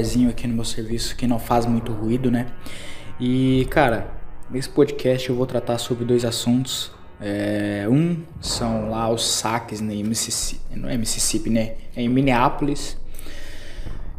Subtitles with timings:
[0.00, 2.46] lugarzinho aqui no meu serviço que não faz muito ruído, né?
[3.18, 4.08] E, cara,
[4.50, 6.90] nesse podcast eu vou tratar sobre dois assuntos.
[7.20, 11.74] É, um são lá os saques né, em Mississippi, não é Mississippi, né?
[11.94, 12.96] É em Minneapolis.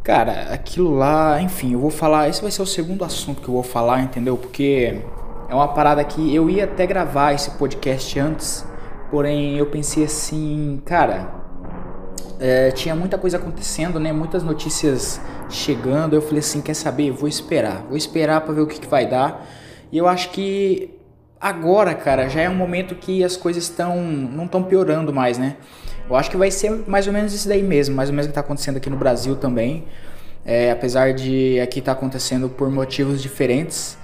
[0.04, 2.28] Cara, aquilo lá, enfim, eu vou falar.
[2.28, 4.36] Esse vai ser o segundo assunto que eu vou falar, entendeu?
[4.36, 5.00] Porque
[5.48, 8.64] é uma parada que eu ia até gravar esse podcast antes,
[9.10, 11.41] porém eu pensei assim, cara,
[12.42, 14.12] é, tinha muita coisa acontecendo, né?
[14.12, 16.14] Muitas notícias chegando.
[16.14, 17.12] Eu falei assim, quer saber?
[17.12, 19.46] Vou esperar, vou esperar para ver o que, que vai dar.
[19.92, 20.90] E eu acho que
[21.40, 25.56] agora, cara, já é um momento que as coisas estão não estão piorando mais, né?
[26.10, 28.28] Eu acho que vai ser mais ou menos isso daí mesmo, mais ou menos o
[28.30, 29.84] que está acontecendo aqui no Brasil também.
[30.44, 33.96] É, apesar de aqui estar tá acontecendo por motivos diferentes.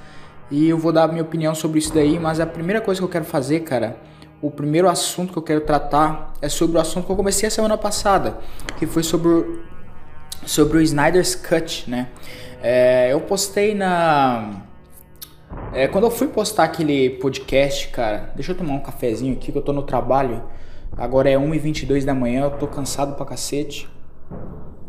[0.49, 3.05] E eu vou dar a minha opinião sobre isso daí, mas a primeira coisa que
[3.05, 3.97] eu quero fazer, cara,
[4.41, 7.51] o primeiro assunto que eu quero tratar é sobre o assunto que eu comecei a
[7.51, 8.39] semana passada,
[8.79, 9.63] que foi sobre o,
[10.47, 12.09] sobre o Snyder's Cut, né?
[12.63, 14.63] É, eu postei na.
[15.73, 19.59] É, quando eu fui postar aquele podcast, cara, deixa eu tomar um cafezinho aqui que
[19.59, 20.43] eu tô no trabalho.
[20.97, 23.89] Agora é 1h22 da manhã, eu tô cansado pra cacete.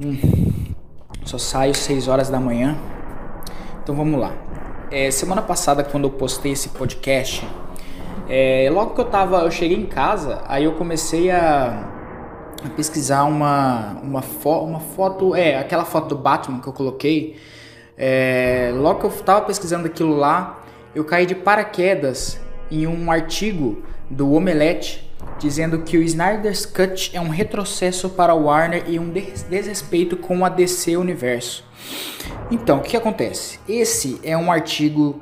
[0.04, 0.74] Hum,
[1.26, 2.78] só saio 6 horas da manhã.
[3.82, 4.34] Então vamos lá.
[4.92, 7.48] É, semana passada, quando eu postei esse podcast,
[8.30, 11.90] é, logo que eu tava, eu cheguei em casa, aí eu comecei a,
[12.64, 17.38] a pesquisar uma, uma, fo uma foto, é, aquela foto do Batman que eu coloquei.
[17.98, 20.64] É, logo que eu tava pesquisando aquilo lá,
[20.94, 25.10] eu caí de paraquedas em um artigo do Omelete
[25.40, 30.46] dizendo que o Snyder's Cut é um retrocesso para o Warner e um desrespeito com
[30.46, 31.66] a DC Universo.
[32.52, 33.60] Então, o que acontece?
[33.68, 35.22] Esse é um artigo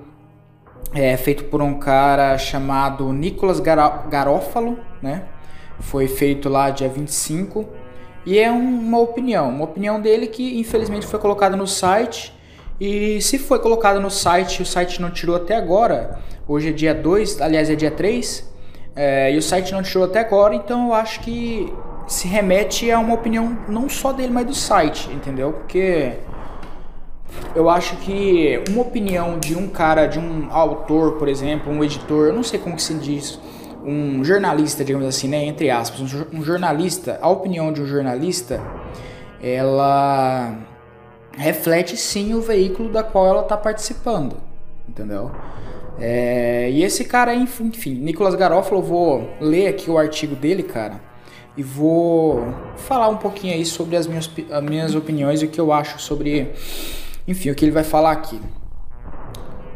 [0.94, 5.24] é feito por um cara chamado Nicolas Garófalo, né?
[5.80, 7.68] Foi feito lá dia 25
[8.26, 12.34] e é uma opinião, uma opinião dele que infelizmente foi colocada no site
[12.80, 16.20] e se foi colocada no site, o site não tirou até agora.
[16.48, 18.48] Hoje é dia 2, aliás é dia 3,
[18.96, 21.72] é, e o site não tirou até agora, então eu acho que
[22.08, 25.54] se remete a uma opinião não só dele, mas do site, entendeu?
[25.54, 26.14] Porque
[27.56, 32.28] eu acho que uma opinião de um cara, de um autor, por exemplo, um editor,
[32.28, 33.40] eu não sei como que se diz,
[33.84, 36.02] um jornalista, digamos assim, né, entre aspas,
[36.34, 38.62] um jornalista, a opinião de um jornalista,
[39.42, 40.58] ela
[41.38, 44.38] reflete sim o veículo da qual ela está participando,
[44.88, 45.32] entendeu?
[46.00, 51.00] É, e esse cara, enfim, Nicolas Garofalo, vou ler aqui o artigo dele, cara,
[51.56, 55.60] e vou falar um pouquinho aí sobre as minhas, as minhas opiniões e o que
[55.60, 56.52] eu acho sobre
[57.28, 58.40] enfim, o que ele vai falar aqui.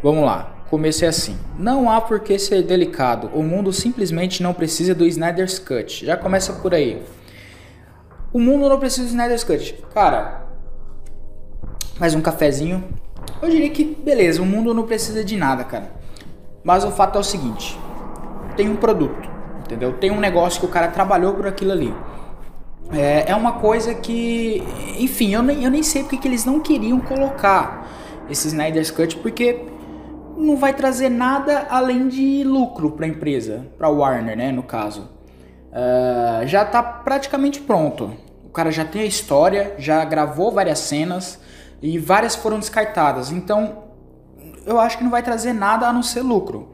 [0.02, 0.56] Vamos lá.
[0.70, 1.38] Comecei assim.
[1.60, 3.30] Não há por que ser delicado.
[3.34, 6.06] O mundo simplesmente não precisa do Snyder's Cut.
[6.06, 7.04] Já começa por aí.
[8.32, 9.84] O mundo não precisa do Snyder's Cut.
[9.94, 10.48] Cara,
[12.00, 12.84] mais um cafezinho.
[13.42, 15.92] Eu diria que, beleza, o mundo não precisa de nada, cara.
[16.64, 17.78] Mas o fato é o seguinte:
[18.56, 19.30] tem um produto,
[19.60, 19.94] entendeu?
[19.94, 21.94] Tem um negócio que o cara trabalhou por aquilo ali.
[22.94, 24.62] É, é uma coisa que,
[25.00, 27.88] enfim, eu nem, eu nem sei porque que eles não queriam colocar
[28.30, 29.66] esse Snyder's Cut, porque
[30.38, 35.10] não vai trazer nada além de lucro para a empresa, para Warner, né, no caso.
[35.72, 38.12] Uh, já está praticamente pronto.
[38.44, 41.40] O cara já tem a história, já gravou várias cenas
[41.82, 43.32] e várias foram descartadas.
[43.32, 43.84] Então,
[44.66, 46.74] eu acho que não vai trazer nada a não ser lucro.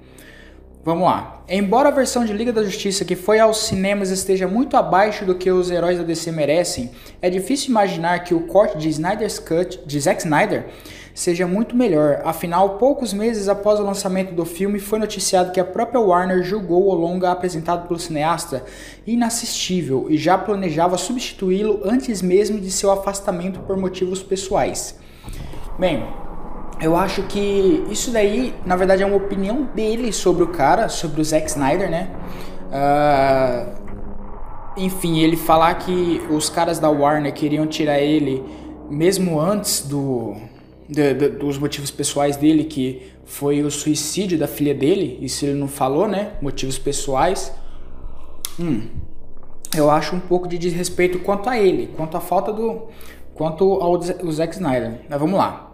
[0.87, 1.43] Vamos lá.
[1.49, 5.35] Embora a versão de Liga da Justiça que foi aos cinemas esteja muito abaixo do
[5.35, 9.81] que os heróis da DC merecem, é difícil imaginar que o corte de Snyder's Cut
[9.85, 10.67] de Zack Snyder
[11.13, 12.21] seja muito melhor.
[12.23, 16.87] Afinal, poucos meses após o lançamento do filme, foi noticiado que a própria Warner julgou
[16.87, 18.63] o longa apresentado pelo cineasta
[19.05, 24.97] inassistível e já planejava substituí-lo antes mesmo de seu afastamento por motivos pessoais.
[25.77, 26.07] Bem,
[26.79, 31.21] eu acho que isso daí, na verdade, é uma opinião dele sobre o cara, sobre
[31.21, 32.09] o Zack Snyder, né?
[32.67, 33.87] Uh,
[34.77, 38.43] enfim, ele falar que os caras da Warner queriam tirar ele
[38.89, 40.35] mesmo antes do,
[41.39, 46.07] dos motivos pessoais dele, que foi o suicídio da filha dele, isso ele não falou,
[46.07, 46.33] né?
[46.41, 47.51] Motivos pessoais.
[48.59, 48.87] Hum,
[49.75, 52.83] eu acho um pouco de desrespeito quanto a ele, quanto à falta do.
[53.33, 54.01] quanto ao
[54.31, 55.01] Zack Snyder.
[55.09, 55.66] Mas vamos lá.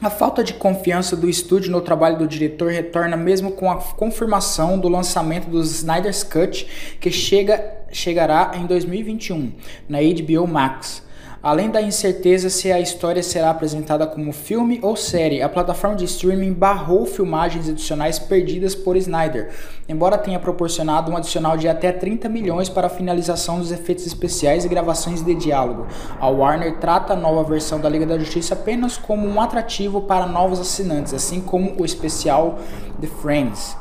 [0.00, 4.78] A falta de confiança do estúdio no trabalho do diretor retorna mesmo com a confirmação
[4.78, 6.66] do lançamento do Snyder's Cut,
[7.00, 9.52] que chega, chegará em 2021
[9.88, 11.03] na HBO Max.
[11.44, 16.06] Além da incerteza se a história será apresentada como filme ou série, a plataforma de
[16.06, 19.50] streaming barrou filmagens adicionais perdidas por Snyder,
[19.86, 24.64] embora tenha proporcionado um adicional de até 30 milhões para a finalização dos efeitos especiais
[24.64, 25.86] e gravações de diálogo.
[26.18, 30.24] A Warner trata a nova versão da Liga da Justiça apenas como um atrativo para
[30.24, 32.58] novos assinantes, assim como o especial
[33.02, 33.76] The Friends.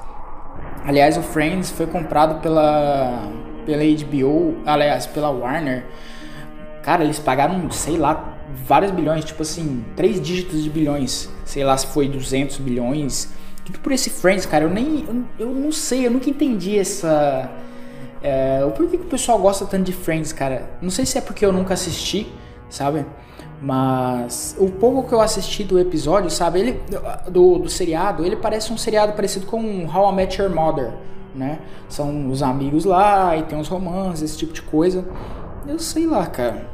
[0.84, 3.32] Aliás, o Friends foi comprado pela
[3.66, 5.86] pela HBO, aliás, pela Warner
[6.84, 8.38] Cara, eles pagaram, sei lá,
[8.68, 11.30] vários bilhões, tipo assim, três dígitos de bilhões.
[11.46, 13.30] Sei lá se foi 200 bilhões.
[13.66, 14.66] Tudo por esse Friends, cara.
[14.66, 15.06] Eu nem.
[15.08, 17.50] Eu, eu não sei, eu nunca entendi essa.
[18.22, 20.70] É, o porquê que o pessoal gosta tanto de Friends, cara.
[20.82, 22.32] Não sei se é porque eu nunca assisti,
[22.70, 23.06] sabe?
[23.62, 26.60] Mas o pouco que eu assisti do episódio, sabe?
[26.60, 26.82] Ele,
[27.30, 30.92] do, do seriado, ele parece um seriado parecido com How I Met Your Mother,
[31.34, 31.60] né?
[31.88, 35.06] São os amigos lá e tem uns romances, esse tipo de coisa.
[35.66, 36.73] Eu sei lá, cara.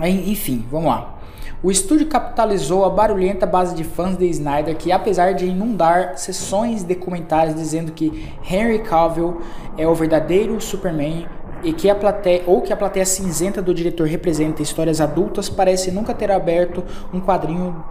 [0.00, 1.18] Enfim, vamos lá.
[1.62, 6.82] O estúdio capitalizou a barulhenta base de fãs de Snyder que, apesar de inundar sessões
[6.82, 9.40] de comentários dizendo que Henry Cavill
[9.78, 11.26] é o verdadeiro Superman
[11.62, 15.90] e que a plateia ou que a plateia cinzenta do diretor representa histórias adultas, parece
[15.90, 17.82] nunca ter aberto um quadrinho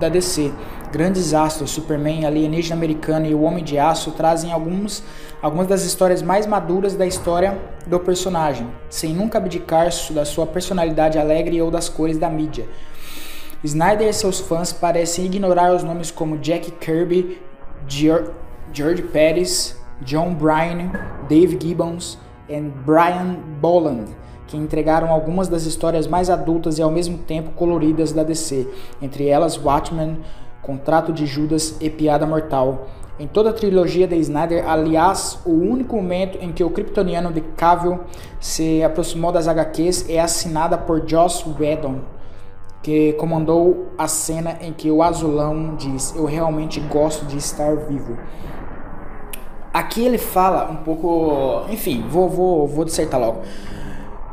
[0.00, 0.52] da DC.
[0.90, 5.04] Grandes astros, Superman, Alienígena Americano e o Homem de Aço trazem alguns,
[5.42, 11.18] algumas das histórias mais maduras da história do personagem, sem nunca abdicar da sua personalidade
[11.18, 12.68] alegre ou das cores da mídia.
[13.62, 17.40] Snyder e seus fãs parecem ignorar os nomes como Jack Kirby,
[17.86, 20.92] George Pérez, John Bryan,
[21.28, 24.20] Dave Gibbons e Brian Boland
[24.50, 28.68] que entregaram algumas das histórias mais adultas e ao mesmo tempo coloridas da DC,
[29.00, 30.18] entre elas Watchmen,
[30.60, 32.88] Contrato de Judas e Piada Mortal.
[33.20, 37.42] Em toda a trilogia de Snyder, aliás, o único momento em que o kryptoniano de
[37.42, 38.00] Cavill
[38.40, 42.00] se aproximou das HQs é assinada por Joss Whedon,
[42.82, 48.16] que comandou a cena em que o azulão diz: Eu realmente gosto de estar vivo.
[49.70, 51.66] Aqui ele fala um pouco.
[51.68, 53.42] Enfim, vou, vou, vou dissertar logo.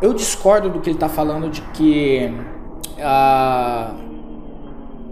[0.01, 2.33] Eu discordo do que ele está falando de que,
[3.01, 3.95] ah,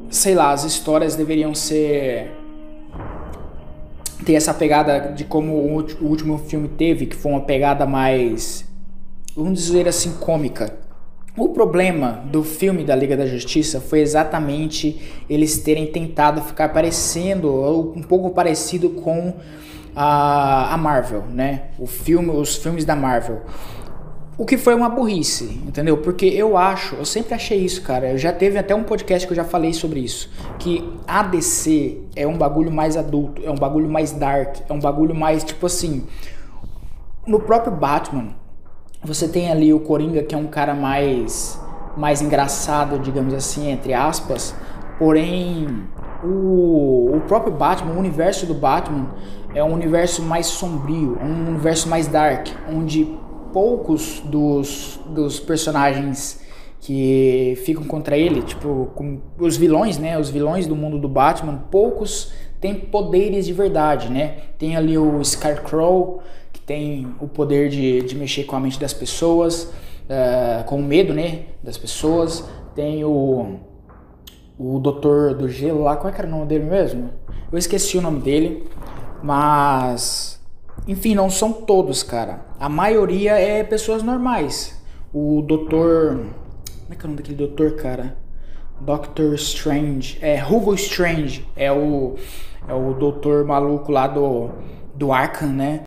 [0.10, 2.45] sei lá, as histórias deveriam ser
[4.26, 8.66] ter essa pegada de como o último filme teve, que foi uma pegada mais,
[9.36, 10.74] vamos dizer assim, cômica.
[11.38, 17.54] O problema do filme da Liga da Justiça foi exatamente eles terem tentado ficar parecendo,
[17.54, 19.34] ou um pouco parecido com
[19.96, 21.64] a, a Marvel, né?
[21.78, 23.42] O filme, os filmes da Marvel.
[24.38, 25.98] O que foi uma burrice, entendeu?
[25.98, 28.12] Porque eu acho, eu sempre achei isso, cara.
[28.12, 30.30] Eu já teve até um podcast que eu já falei sobre isso.
[30.60, 34.80] Que a DC é um bagulho mais adulto, é um bagulho mais dark, é um
[34.80, 36.06] bagulho mais tipo assim.
[37.26, 38.36] No próprio Batman,
[39.02, 41.58] você tem ali o Coringa, que é um cara mais,
[41.96, 44.54] mais engraçado, digamos assim, entre aspas.
[45.00, 45.88] Porém,
[46.22, 49.16] o, o próprio Batman, o universo do Batman,
[49.54, 53.18] é um universo mais sombrio, um universo mais dark, onde
[53.56, 56.42] poucos dos, dos personagens
[56.82, 58.90] que ficam contra ele, tipo,
[59.40, 60.20] os vilões, né?
[60.20, 64.40] Os vilões do mundo do Batman, poucos têm poderes de verdade, né?
[64.60, 68.94] Tem ali o Scarecrow, que tem o poder de, de mexer com a mente das
[68.94, 69.72] pessoas,
[70.04, 71.44] uh, com o medo, né?
[71.64, 72.44] Das pessoas.
[72.76, 73.56] Tem o,
[74.60, 77.10] o Doutor do Gelo lá, qual é que era o nome dele mesmo?
[77.50, 78.66] Eu esqueci o nome dele,
[79.24, 80.35] mas
[80.88, 82.42] enfim, não são todos, cara.
[82.60, 84.80] A maioria é pessoas normais.
[85.14, 86.18] O doutor.
[86.84, 88.18] Como é que é o nome daquele doutor, cara?
[88.80, 90.18] Doctor Strange.
[90.22, 91.48] É Hugo Strange.
[91.56, 92.16] É o.
[92.68, 94.50] É o doutor maluco lá do.
[94.94, 95.82] Do Arkham, né?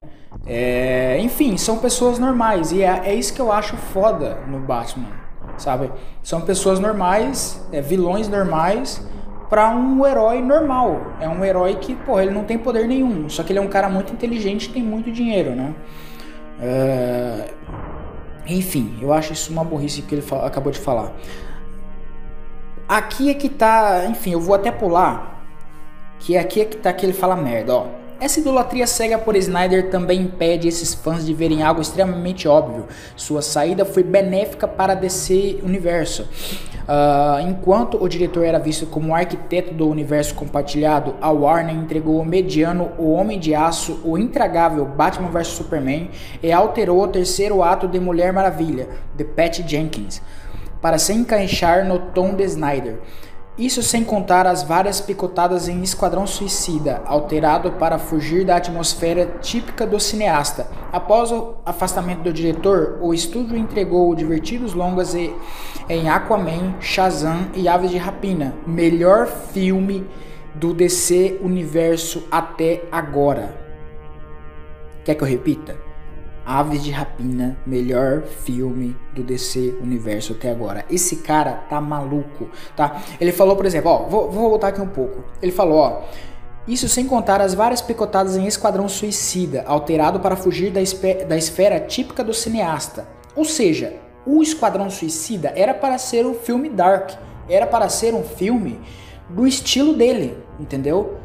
[0.47, 2.73] É, enfim, são pessoas normais.
[2.73, 5.09] E é, é isso que eu acho foda no Batman.
[5.57, 5.91] Sabe?
[6.23, 9.03] São pessoas normais, é, vilões normais
[9.49, 11.15] para um herói normal.
[11.21, 13.29] É um herói que, pô, ele não tem poder nenhum.
[13.29, 15.75] Só que ele é um cara muito inteligente e tem muito dinheiro, né?
[16.61, 17.51] É...
[18.47, 21.13] Enfim, eu acho isso uma burrice que ele acabou de falar.
[22.89, 24.07] Aqui é que tá.
[24.09, 25.45] Enfim, eu vou até pular.
[26.19, 27.87] Que aqui é que tá que ele fala merda, ó.
[28.21, 32.87] Essa idolatria cega por Snyder também impede esses fãs de verem algo extremamente óbvio.
[33.15, 36.29] Sua saída foi benéfica para DC Universo.
[36.89, 42.25] Uh, enquanto o diretor era visto como arquiteto do universo compartilhado, a Warner entregou o
[42.25, 46.09] mediano O Homem de Aço, o intragável Batman vs Superman
[46.43, 50.23] e alterou o terceiro ato de Mulher Maravilha, de Pat Jenkins,
[50.81, 52.99] para se encaixar no tom de Snyder.
[53.59, 59.85] Isso sem contar as várias picotadas em Esquadrão Suicida, alterado para fugir da atmosfera típica
[59.85, 60.69] do cineasta.
[60.93, 67.91] Após o afastamento do diretor, o estúdio entregou divertidos longas em Aquaman, Shazam e Aves
[67.91, 70.07] de Rapina, melhor filme
[70.55, 73.59] do DC Universo até agora.
[75.05, 75.88] Quer que eu repita?
[76.49, 80.83] Aves de Rapina, melhor filme do DC Universo até agora.
[80.89, 83.03] Esse cara tá maluco, tá?
[83.21, 85.23] Ele falou, por exemplo, ó, vou, vou voltar aqui um pouco.
[85.43, 86.03] Ele falou, ó,
[86.67, 90.81] isso sem contar as várias picotadas em Esquadrão Suicida, alterado para fugir da,
[91.27, 93.07] da esfera típica do cineasta.
[93.37, 97.11] Ou seja, o Esquadrão Suicida era para ser um filme dark,
[97.47, 98.81] era para ser um filme
[99.29, 101.19] do estilo dele, entendeu?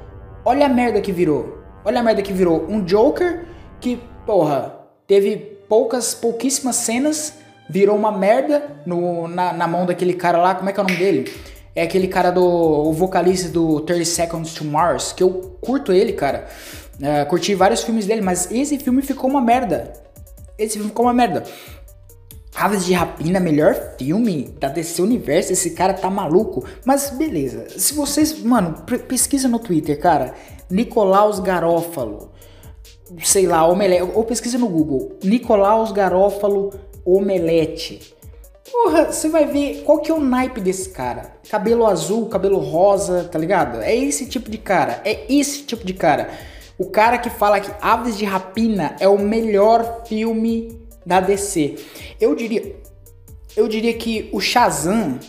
[0.43, 1.59] Olha a merda que virou.
[1.85, 2.65] Olha a merda que virou.
[2.67, 3.45] Um Joker
[3.79, 7.33] que, porra, teve poucas, pouquíssimas cenas,
[7.69, 10.85] virou uma merda no, na, na mão daquele cara lá, como é que é o
[10.85, 11.33] nome dele?
[11.75, 16.13] É aquele cara do o vocalista do 30 Seconds to Mars, que eu curto ele,
[16.13, 16.47] cara.
[17.01, 19.91] É, curti vários filmes dele, mas esse filme ficou uma merda.
[20.57, 21.43] Esse filme ficou uma merda.
[22.55, 25.51] Aves de Rapina, melhor filme da DC Universo.
[25.51, 26.63] Esse cara tá maluco.
[26.85, 27.65] Mas beleza.
[27.75, 30.35] Se vocês, mano, pesquisa no Twitter, cara.
[30.69, 32.31] Nicolaus Garófalo
[33.21, 36.71] sei lá, omelete, ou pesquisa no Google, Nicolaus Garófalo
[37.05, 38.13] omelete.
[38.71, 41.35] Porra, você vai ver qual que é o naipe desse cara.
[41.49, 43.81] Cabelo azul, cabelo rosa, tá ligado?
[43.81, 46.29] É esse tipo de cara, é esse tipo de cara.
[46.77, 51.75] O cara que fala que Aves de Rapina é o melhor filme da DC.
[52.19, 52.75] Eu diria,
[53.55, 55.19] eu diria que o Shazam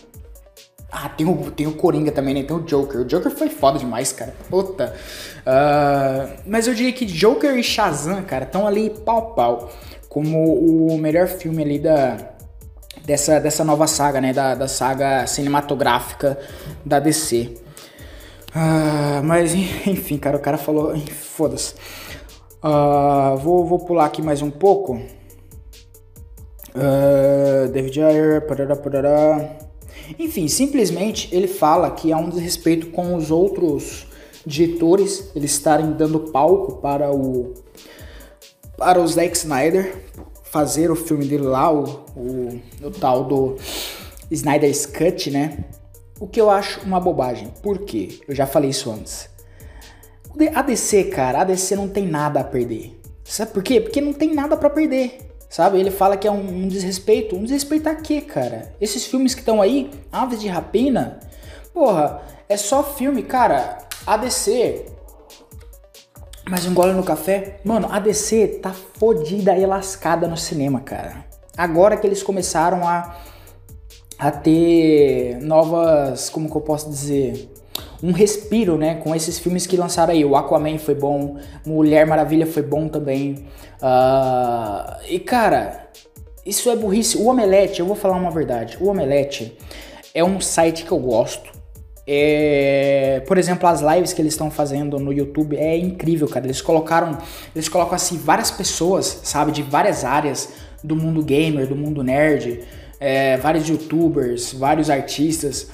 [0.96, 2.44] ah, tem o, tem o Coringa também, né?
[2.44, 3.00] Tem o Joker.
[3.00, 4.32] O Joker foi foda demais, cara.
[4.48, 4.94] Puta.
[5.40, 9.72] Uh, mas eu diria que Joker e Shazam, cara, estão ali pau pau.
[10.08, 12.16] Como o melhor filme ali da,
[13.04, 14.32] dessa, dessa nova saga, né?
[14.32, 16.38] Da, da saga cinematográfica
[16.86, 17.50] da DC.
[17.50, 19.52] Uh, ah, mas
[19.86, 20.96] enfim, cara, o cara falou.
[21.10, 21.74] Foda-se.
[22.62, 24.94] Uh, vou, vou pular aqui mais um pouco.
[26.76, 29.63] Uh, David Ayer, parará, parará.
[30.18, 34.06] Enfim, simplesmente ele fala que há um desrespeito com os outros
[34.46, 37.54] diretores, eles estarem dando palco para o
[38.76, 40.04] para o Zack Snyder
[40.44, 43.56] fazer o filme dele lá, o, o, o tal do
[44.30, 45.64] Snyder's Cut, né?
[46.20, 47.52] O que eu acho uma bobagem.
[47.62, 48.20] Por quê?
[48.26, 49.28] Eu já falei isso antes.
[50.54, 53.00] A DC, cara, a DC não tem nada a perder.
[53.24, 53.80] Sabe por quê?
[53.80, 55.18] Porque não tem nada para perder.
[55.54, 55.78] Sabe?
[55.78, 57.36] Ele fala que é um, um desrespeito.
[57.36, 58.74] Um desrespeito a quê, cara?
[58.80, 61.20] Esses filmes que estão aí, Aves de Rapina,
[61.72, 63.78] porra, é só filme, cara.
[64.04, 64.84] ADC.
[66.44, 67.60] Mas um gole no café?
[67.62, 71.24] Mano, a DC tá fodida e lascada no cinema, cara.
[71.56, 73.14] Agora que eles começaram a,
[74.18, 76.30] a ter novas.
[76.30, 77.48] Como que eu posso dizer?
[78.04, 78.96] Um respiro, né?
[78.96, 80.22] Com esses filmes que lançaram aí.
[80.26, 83.46] O Aquaman foi bom, Mulher Maravilha foi bom também.
[83.80, 85.88] Uh, e cara,
[86.44, 87.16] isso é burrice.
[87.16, 88.76] O Omelete, eu vou falar uma verdade.
[88.78, 89.56] O Omelete
[90.12, 91.50] é um site que eu gosto.
[92.06, 96.44] É, por exemplo, as lives que eles estão fazendo no YouTube é incrível, cara.
[96.44, 97.16] Eles colocaram,
[97.54, 100.50] eles colocam assim várias pessoas, sabe, de várias áreas
[100.82, 102.60] do mundo gamer, do mundo nerd,
[103.00, 105.70] é, vários YouTubers, vários artistas.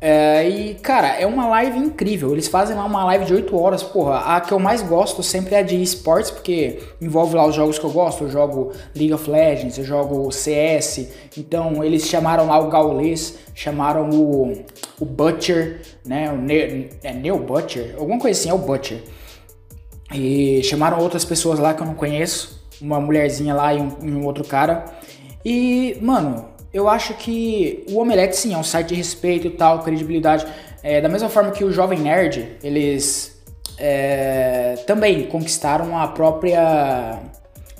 [0.00, 2.32] É, e, cara, é uma live incrível.
[2.32, 3.82] Eles fazem lá uma live de 8 horas.
[3.82, 7.54] Porra, a que eu mais gosto sempre é a de esportes, porque envolve lá os
[7.54, 8.24] jogos que eu gosto.
[8.24, 11.06] Eu jogo League of Legends, eu jogo CS.
[11.36, 14.64] Então, eles chamaram lá o Gaules, chamaram o,
[14.98, 16.32] o Butcher, né?
[16.32, 17.94] O ne é Neo Butcher?
[17.98, 19.02] Alguma coisa assim, é o Butcher.
[20.14, 22.58] E chamaram outras pessoas lá que eu não conheço.
[22.80, 24.86] Uma mulherzinha lá e um, e um outro cara.
[25.44, 29.82] E, mano, eu acho que o Omelete sim é um site de respeito e tal,
[29.82, 30.46] credibilidade.
[30.82, 33.42] É, da mesma forma que o Jovem Nerd, eles
[33.76, 37.18] é, também conquistaram a própria.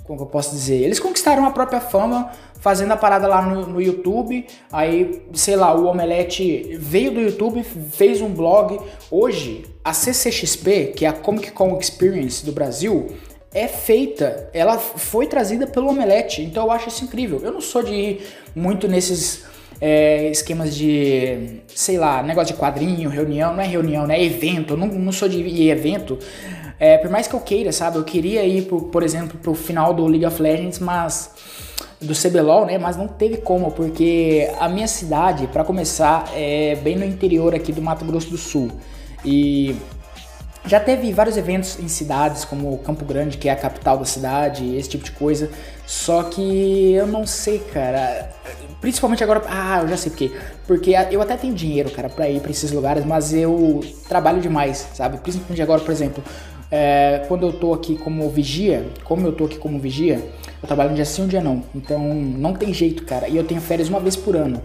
[0.04, 0.82] Como eu posso dizer?
[0.82, 4.46] Eles conquistaram a própria fama fazendo a parada lá no, no, YouTube.
[4.72, 8.78] Aí, sei lá, o Omelete veio do YouTube, fez um blog.
[9.10, 13.08] Hoje, a CCXP, que é a Comic Con Experience do Brasil,
[13.52, 17.40] é feita, ela foi trazida pelo Omelete, então eu acho isso incrível.
[17.42, 19.44] Eu não sou de ir muito nesses
[19.80, 24.18] é, esquemas de, sei lá, negócio de quadrinho, reunião, não é reunião, né?
[24.18, 26.18] É evento, eu não, não sou de ir evento.
[26.78, 27.96] É, por mais que eu queira, sabe?
[27.96, 31.30] Eu queria ir, por, por exemplo, pro final do League of Legends, mas
[32.00, 32.78] do CBLOL, né?
[32.78, 37.72] Mas não teve como, porque a minha cidade, para começar, é bem no interior aqui
[37.72, 38.70] do Mato Grosso do Sul.
[39.24, 39.74] E
[40.66, 44.76] já teve vários eventos em cidades como Campo Grande, que é a capital da cidade,
[44.76, 45.50] esse tipo de coisa.
[45.86, 48.30] Só que eu não sei, cara.
[48.80, 49.42] Principalmente agora.
[49.48, 50.32] Ah, eu já sei por quê.
[50.66, 54.86] Porque eu até tenho dinheiro, cara, pra ir pra esses lugares, mas eu trabalho demais,
[54.94, 55.18] sabe?
[55.18, 56.22] Principalmente agora, por exemplo.
[56.72, 60.24] É, quando eu tô aqui como vigia, como eu tô aqui como vigia,
[60.62, 61.64] eu trabalho um dia sim, um dia não.
[61.74, 63.28] Então não tem jeito, cara.
[63.28, 64.62] E eu tenho férias uma vez por ano.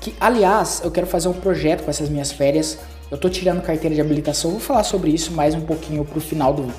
[0.00, 2.78] Que, aliás, eu quero fazer um projeto com essas minhas férias.
[3.12, 6.54] Eu tô tirando carteira de habilitação, vou falar sobre isso mais um pouquinho pro final
[6.54, 6.72] do,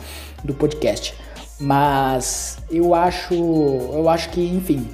[0.44, 1.14] do podcast.
[1.60, 3.36] Mas eu acho.
[3.36, 4.88] Eu acho que, enfim.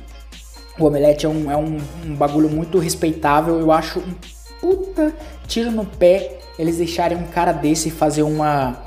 [0.78, 3.58] O Omelete é um, é um, um bagulho muito respeitável.
[3.58, 4.14] Eu acho um
[4.60, 5.14] puta
[5.48, 8.84] tiro no pé eles deixarem um cara desse fazer uma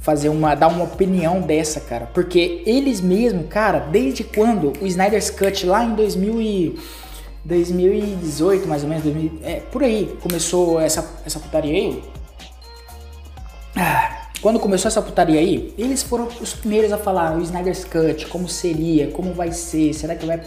[0.00, 5.28] fazer uma dar uma opinião dessa, cara, porque eles mesmo, cara, desde quando o Snyder's
[5.28, 6.78] Cut lá em 2000 e
[7.44, 12.02] 2018, mais ou menos, 2000, é, por aí começou essa essa putaria aí.
[13.76, 18.26] Ah, quando começou essa putaria aí, eles foram os primeiros a falar o Snyder's Cut,
[18.26, 20.40] como seria, como vai ser, será que vai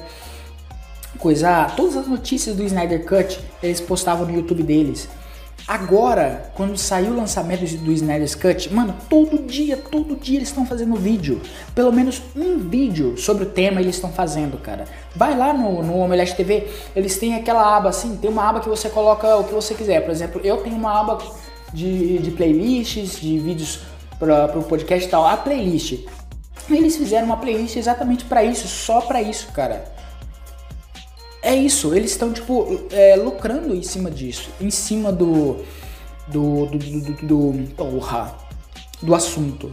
[1.20, 1.76] coisar?
[1.76, 5.08] Todas as notícias do Snyder Cut eles postavam no YouTube deles.
[5.66, 10.66] Agora, quando saiu o lançamento do Snyder's Cut, mano, todo dia, todo dia eles estão
[10.66, 11.42] fazendo vídeo.
[11.74, 14.86] Pelo menos um vídeo sobre o tema eles estão fazendo, cara.
[15.16, 18.68] Vai lá no, no Omelete TV, eles têm aquela aba assim, tem uma aba que
[18.68, 20.02] você coloca o que você quiser.
[20.02, 21.18] Por exemplo, eu tenho uma aba
[21.74, 23.80] de, de playlists, de vídeos
[24.20, 26.06] para o podcast e tal, a playlist.
[26.70, 29.93] Eles fizeram uma playlist exatamente para isso, só para isso, cara.
[31.44, 35.58] É isso, eles estão, tipo, é, lucrando em cima disso, em cima do.
[36.30, 36.68] do.
[36.68, 36.78] do.
[36.78, 37.52] do.
[37.52, 38.34] do, porra,
[39.02, 39.70] do assunto.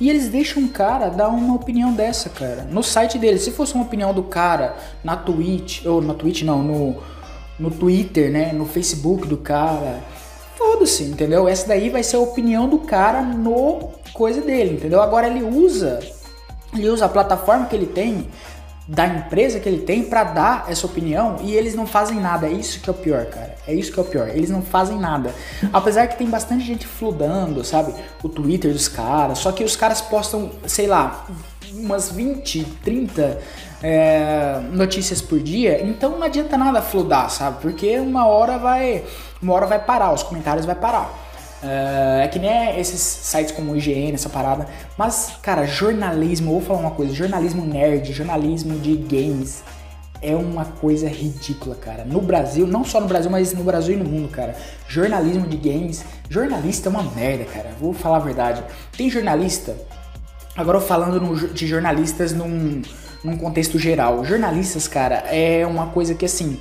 [0.00, 2.64] E eles deixam o cara dar uma opinião dessa, cara.
[2.64, 3.38] No site dele.
[3.38, 6.96] Se fosse uma opinião do cara na Twitch, ou na Twitch não, no,
[7.58, 8.52] no Twitter, né?
[8.52, 10.02] No Facebook do cara.
[10.56, 11.46] Foda-se, entendeu?
[11.46, 15.00] Essa daí vai ser a opinião do cara no coisa dele, entendeu?
[15.00, 16.00] Agora ele usa.
[16.74, 18.28] Ele usa a plataforma que ele tem
[18.86, 22.46] da empresa que ele tem para dar essa opinião e eles não fazem nada.
[22.46, 23.54] É isso que é o pior, cara.
[23.66, 24.28] É isso que é o pior.
[24.28, 25.32] Eles não fazem nada.
[25.72, 27.94] Apesar que tem bastante gente fludando, sabe?
[28.22, 29.38] O Twitter dos caras.
[29.38, 31.26] Só que os caras postam, sei lá,
[31.72, 33.38] umas 20, 30
[33.82, 35.80] é, notícias por dia.
[35.84, 37.60] Então não adianta nada fludar, sabe?
[37.60, 39.04] Porque uma hora vai.
[39.40, 41.31] Uma hora vai parar, os comentários vai parar.
[41.62, 44.66] Uh, é que nem esses sites como o IGN, essa parada.
[44.98, 49.62] Mas, cara, jornalismo, vou falar uma coisa: jornalismo nerd, jornalismo de games
[50.20, 52.04] é uma coisa ridícula, cara.
[52.04, 54.56] No Brasil, não só no Brasil, mas no Brasil e no mundo, cara.
[54.88, 57.70] Jornalismo de games, jornalista é uma merda, cara.
[57.80, 58.62] Vou falar a verdade.
[58.96, 59.76] Tem jornalista,
[60.56, 62.82] agora falando no, de jornalistas num,
[63.22, 64.24] num contexto geral.
[64.24, 66.58] Jornalistas, cara, é uma coisa que assim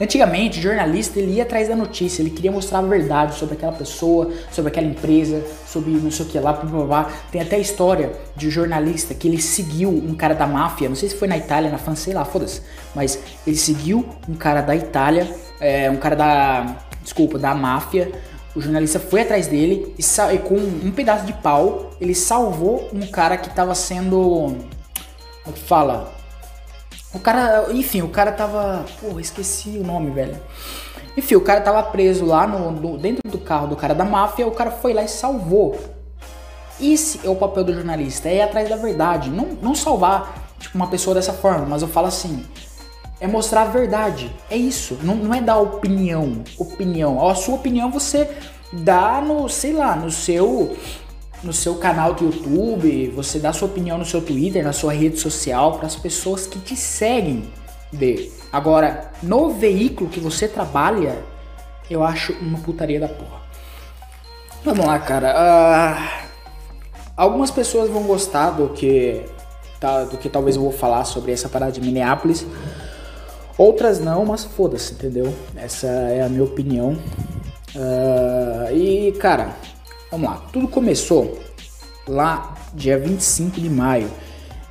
[0.00, 3.72] Antigamente, o jornalista ele ia atrás da notícia, ele queria mostrar a verdade sobre aquela
[3.72, 7.10] pessoa, sobre aquela empresa, sobre não sei o que lá, blá.
[7.32, 10.94] Tem até a história de um jornalista que ele seguiu um cara da máfia, não
[10.94, 12.62] sei se foi na Itália, na França, sei lá, foda-se.
[12.94, 15.28] Mas ele seguiu um cara da Itália,
[15.60, 16.76] é, um cara da.
[17.02, 18.12] Desculpa, da máfia.
[18.54, 20.02] O jornalista foi atrás dele e,
[20.34, 24.56] e com um pedaço de pau ele salvou um cara que estava sendo.
[25.44, 26.17] Como é que fala?
[27.18, 28.84] O cara, enfim, o cara tava.
[29.00, 30.36] Porra, esqueci o nome, velho.
[31.16, 34.46] Enfim, o cara tava preso lá no, no, dentro do carro do cara da máfia,
[34.46, 35.76] o cara foi lá e salvou.
[36.80, 39.30] Esse é o papel do jornalista, é ir atrás da verdade.
[39.30, 42.46] Não, não salvar tipo, uma pessoa dessa forma, mas eu falo assim.
[43.20, 44.32] É mostrar a verdade.
[44.48, 44.96] É isso.
[45.02, 46.44] Não, não é dar opinião.
[46.56, 47.28] Opinião.
[47.28, 48.30] A sua opinião você
[48.72, 50.76] dá no, sei lá, no seu
[51.42, 55.18] no seu canal do YouTube, você dá sua opinião no seu Twitter, na sua rede
[55.18, 57.44] social, para as pessoas que te seguem
[57.92, 58.32] ver.
[58.52, 61.22] Agora, no veículo que você trabalha,
[61.90, 63.38] eu acho uma putaria da porra.
[64.64, 65.34] Vamos lá, cara.
[65.34, 66.28] Uh,
[67.16, 69.24] algumas pessoas vão gostar do que,
[69.78, 72.44] tá, do que talvez eu vou falar sobre essa parada de Minneapolis.
[73.56, 75.34] Outras não, mas foda-se, entendeu?
[75.56, 76.96] Essa é a minha opinião.
[77.74, 79.54] Uh, e, cara,
[80.10, 81.38] Vamos lá, tudo começou
[82.08, 84.10] lá dia 25 de maio.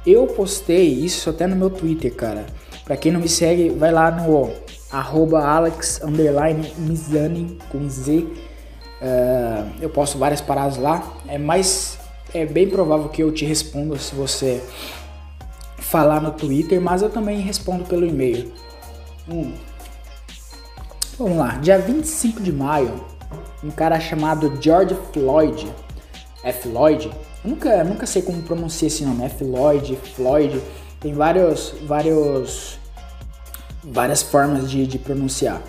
[0.06, 2.46] Eu postei isso até no meu Twitter, cara.
[2.84, 4.52] Pra quem não me segue, vai lá no
[4.92, 8.26] arroba alex underline com Z.
[9.00, 11.04] Uh, eu posto várias paradas lá.
[11.28, 12.00] É mais.
[12.34, 14.62] É bem provável que eu te responda se você
[15.78, 18.52] falar no Twitter, mas eu também respondo pelo e-mail.
[19.30, 19.54] Hum.
[21.18, 23.17] Vamos lá, dia 25 de maio
[23.64, 25.68] um cara chamado George Floyd.
[26.44, 27.12] É Floyd?
[27.44, 29.26] Eu nunca, nunca sei como pronunciar esse nome.
[29.26, 30.62] É Floyd, Floyd.
[31.00, 32.80] Tem vários, vários,
[33.84, 35.62] várias formas de, de pronunciar.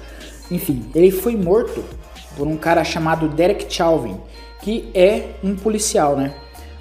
[0.51, 1.85] Enfim, ele foi morto
[2.37, 4.19] por um cara chamado Derek Chauvin,
[4.63, 6.35] que é um policial, né?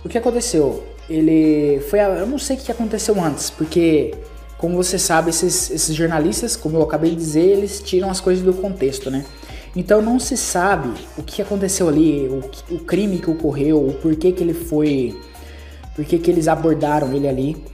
[0.05, 0.83] O que aconteceu?
[1.09, 1.99] Ele foi.
[1.99, 4.13] Eu não sei o que aconteceu antes, porque,
[4.57, 8.43] como você sabe, esses, esses jornalistas, como eu acabei de dizer, eles tiram as coisas
[8.43, 9.25] do contexto, né?
[9.75, 14.31] Então não se sabe o que aconteceu ali, o, o crime que ocorreu, o porquê
[14.31, 15.19] que ele foi.
[15.95, 17.65] Porquê que eles abordaram ele ali.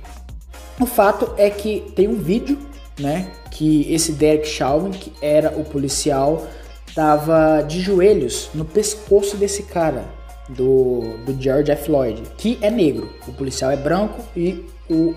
[0.79, 2.57] O fato é que tem um vídeo,
[2.99, 3.31] né?
[3.51, 6.47] Que esse Derek Chauvin, que era o policial,
[6.95, 10.05] tava de joelhos no pescoço desse cara,
[10.49, 11.85] do, do George F.
[11.85, 13.09] Floyd, que é negro.
[13.27, 15.13] O policial é branco e o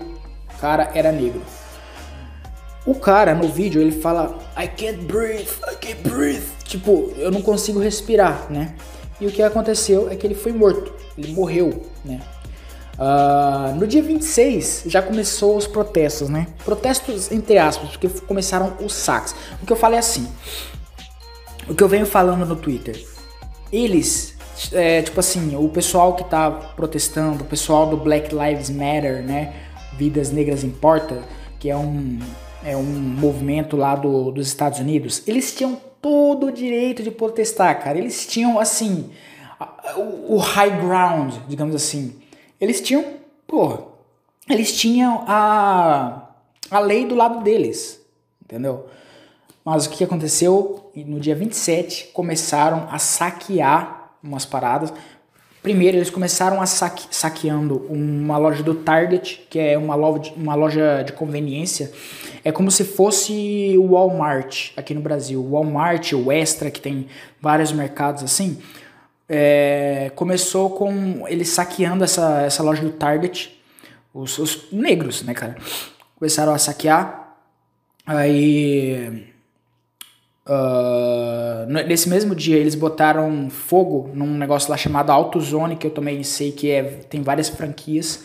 [0.59, 1.41] cara era negro.
[2.85, 6.56] O cara no vídeo ele fala I can't breathe, I can't breathe.
[6.67, 8.75] Tipo, eu não consigo respirar, né?
[9.19, 12.21] E o que aconteceu é que ele foi morto, ele morreu, né?
[12.99, 16.47] Uh, no dia 26 já começou os protestos, né?
[16.65, 19.33] Protestos entre aspas, porque começaram os saques.
[19.61, 20.27] O que eu falei é assim,
[21.69, 23.03] o que eu venho falando no Twitter,
[23.71, 24.35] eles,
[24.71, 29.53] é, tipo assim, o pessoal que tá protestando, o pessoal do Black Lives Matter, né?
[29.97, 31.23] Vidas Negras Importa,
[31.59, 32.19] que é um,
[32.63, 37.81] é um movimento lá do, dos Estados Unidos, eles tinham todo o direito de protestar,
[37.83, 37.97] cara.
[37.97, 39.09] Eles tinham, assim,
[40.27, 42.21] o, high ground, digamos assim
[42.59, 43.83] eles tinham, porra,
[44.49, 46.29] eles tinham a,
[46.71, 48.01] a lei do lado deles,
[48.43, 48.87] entendeu?
[49.63, 50.91] Mas o que aconteceu?
[50.95, 54.91] No dia 27 começaram a saquear umas paradas.
[55.67, 60.55] Primeiro eles começaram a saque, saqueando uma loja do Target, que é uma loja, uma
[60.55, 61.91] loja de conveniência.
[62.41, 65.41] É como se fosse o Walmart aqui no Brasil.
[65.41, 67.07] O Walmart, o Extra, que tem
[67.41, 68.61] vários mercados assim
[69.29, 73.61] é, começou com ele saqueando essa, essa loja do Target,
[74.13, 75.57] os, os negros, né, cara?
[76.15, 77.35] Começaram a saquear.
[78.05, 79.33] Aí.
[80.47, 86.23] Uh, nesse mesmo dia eles botaram fogo num negócio lá chamado AutoZone, que eu também
[86.23, 88.23] sei que é, tem várias franquias.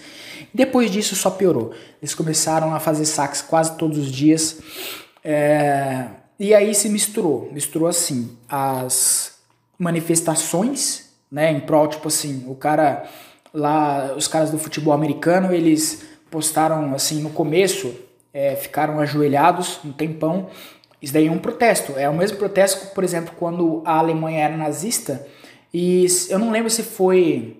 [0.54, 1.72] Depois disso só piorou.
[2.00, 4.60] Eles começaram a fazer saques quase todos os dias.
[5.24, 6.06] É,
[6.38, 7.50] e aí se misturou.
[7.52, 9.38] Misturou assim as
[9.78, 13.04] manifestações, né, em prol, tipo assim, o cara
[13.52, 17.92] lá, os caras do futebol americano, eles postaram assim no começo,
[18.32, 20.48] é, ficaram ajoelhados um tempão.
[21.02, 21.98] Isso daí é um protesto.
[21.98, 25.26] É o mesmo protesto, por exemplo, quando a Alemanha era nazista.
[25.74, 27.56] E eu não lembro se foi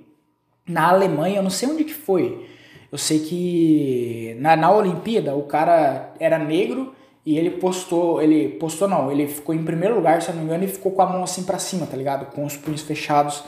[0.67, 2.49] na Alemanha, eu não sei onde que foi.
[2.91, 8.87] Eu sei que na, na Olimpíada o cara era negro e ele postou, ele postou
[8.87, 11.07] não, ele ficou em primeiro lugar, se eu não me engano, e ficou com a
[11.07, 12.27] mão assim para cima, tá ligado?
[12.27, 13.43] Com os punhos fechados.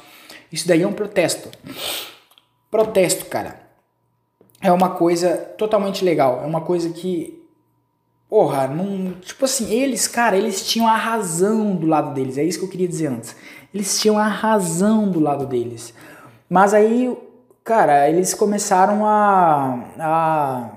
[0.50, 1.50] Isso daí é um protesto.
[2.70, 3.61] Protesto, cara.
[4.61, 6.40] É uma coisa totalmente legal.
[6.42, 7.43] É uma coisa que.
[8.28, 9.12] Porra, não.
[9.20, 12.38] Tipo assim, eles, cara, eles tinham a razão do lado deles.
[12.38, 13.37] É isso que eu queria dizer antes.
[13.72, 15.94] Eles tinham a razão do lado deles.
[16.48, 17.16] Mas aí,
[17.62, 19.84] cara, eles começaram a.
[19.98, 20.70] a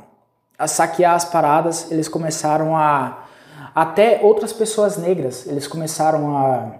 [0.58, 3.26] a saquear as paradas, eles começaram a.
[3.76, 6.72] Até outras pessoas negras, eles começaram a,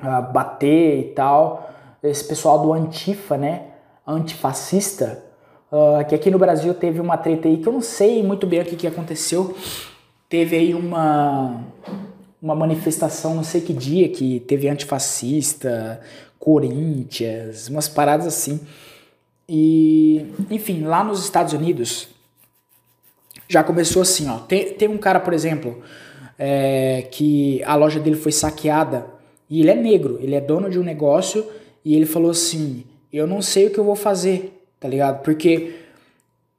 [0.00, 1.68] a bater e tal.
[2.00, 3.70] Esse pessoal do Antifa, né?
[4.06, 5.24] Antifascista,
[5.70, 8.60] uh, que aqui no Brasil teve uma treta aí que eu não sei muito bem
[8.60, 9.56] o que, que aconteceu.
[10.28, 11.64] Teve aí uma,
[12.40, 16.00] uma manifestação, não sei que dia, que teve antifascista,
[16.38, 18.60] Corinthians, umas paradas assim.
[19.48, 22.08] E, enfim, lá nos Estados Unidos,
[23.48, 24.38] já começou assim, ó.
[24.38, 25.82] Tem, tem um cara, por exemplo,
[26.38, 29.06] é, que a loja dele foi saqueada
[29.48, 31.46] e ele é negro, ele é dono de um negócio
[31.84, 34.55] e ele falou assim: Eu não sei o que eu vou fazer,
[34.86, 35.22] tá ligado?
[35.22, 35.74] Porque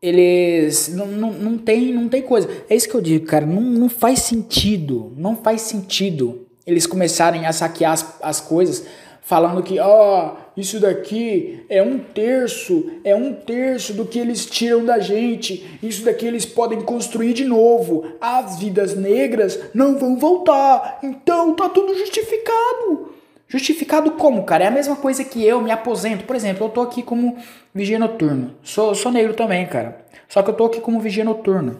[0.02, 2.50] eles não, não, não, tem, não tem coisa.
[2.70, 3.46] É isso que eu digo, cara.
[3.46, 5.14] Não, não faz sentido.
[5.16, 8.86] Não faz sentido eles começarem a saquear as, as coisas
[9.22, 14.46] falando que, ó, oh, isso daqui é um terço, é um terço do que eles
[14.46, 20.18] tiram da gente, isso daqui eles podem construir de novo, as vidas negras não vão
[20.18, 23.17] voltar, então tá tudo justificado.
[23.48, 24.66] Justificado como, cara?
[24.66, 26.26] É a mesma coisa que eu me aposento.
[26.26, 27.38] Por exemplo, eu tô aqui como
[27.74, 28.56] vigia noturno.
[28.62, 30.06] Sou, sou negro também, cara.
[30.28, 31.80] Só que eu tô aqui como vigia noturno.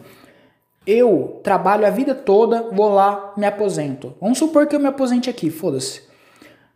[0.86, 4.14] Eu trabalho a vida toda, vou lá, me aposento.
[4.18, 6.08] Vamos supor que eu me aposente aqui, foda-se.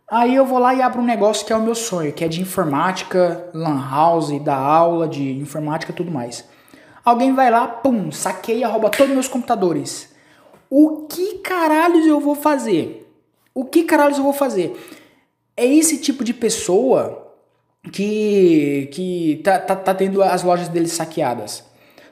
[0.07, 2.27] Aí eu vou lá e abro um negócio que é o meu sonho, que é
[2.27, 6.47] de informática, lan house, da aula de informática e tudo mais.
[7.03, 10.13] Alguém vai lá, pum, saqueia, rouba todos os meus computadores.
[10.69, 13.02] O que caralhos eu vou fazer?
[13.53, 14.75] O que caralhos eu vou fazer?
[15.55, 17.35] É esse tipo de pessoa
[17.91, 21.63] que, que tá, tá, tá tendo as lojas deles saqueadas,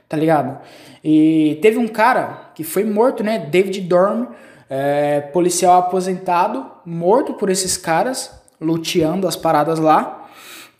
[0.07, 0.59] tá ligado?
[1.03, 3.39] E teve um cara que foi morto, né?
[3.39, 4.27] David Dorn,
[4.69, 8.39] é, policial aposentado, morto por esses caras.
[8.59, 10.29] luteando as paradas lá.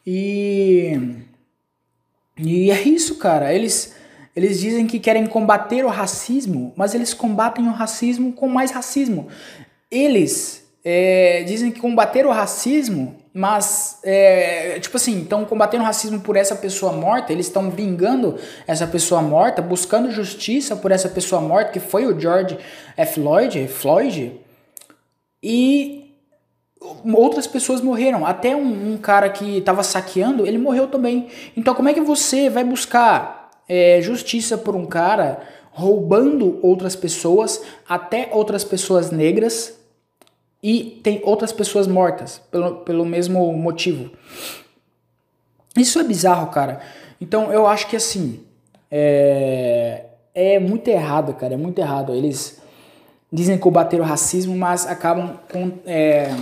[0.06, 1.18] E.
[2.38, 3.54] E é isso, cara.
[3.54, 3.96] Eles,
[4.36, 9.28] eles dizem que querem combater o racismo, mas eles combatem o racismo com mais racismo.
[9.92, 16.20] Eles é, dizem que combater o racismo, mas, é, tipo assim, estão combatendo o racismo
[16.20, 21.42] por essa pessoa morta, eles estão vingando essa pessoa morta, buscando justiça por essa pessoa
[21.42, 22.58] morta, que foi o George
[22.98, 23.14] F.
[23.16, 24.42] Floyd, Floyd
[25.44, 26.16] e
[27.14, 28.26] outras pessoas morreram.
[28.26, 31.28] Até um, um cara que estava saqueando, ele morreu também.
[31.56, 37.62] Então, como é que você vai buscar é, justiça por um cara roubando outras pessoas,
[37.88, 39.81] até outras pessoas negras?
[40.64, 44.12] E tem outras pessoas mortas pelo, pelo mesmo motivo.
[45.76, 46.82] Isso é bizarro, cara.
[47.20, 48.44] Então eu acho que assim
[48.90, 51.54] é, é muito errado, cara.
[51.54, 52.14] É muito errado.
[52.14, 52.62] Eles
[53.32, 56.36] dizem combater o racismo, mas acabam com, é,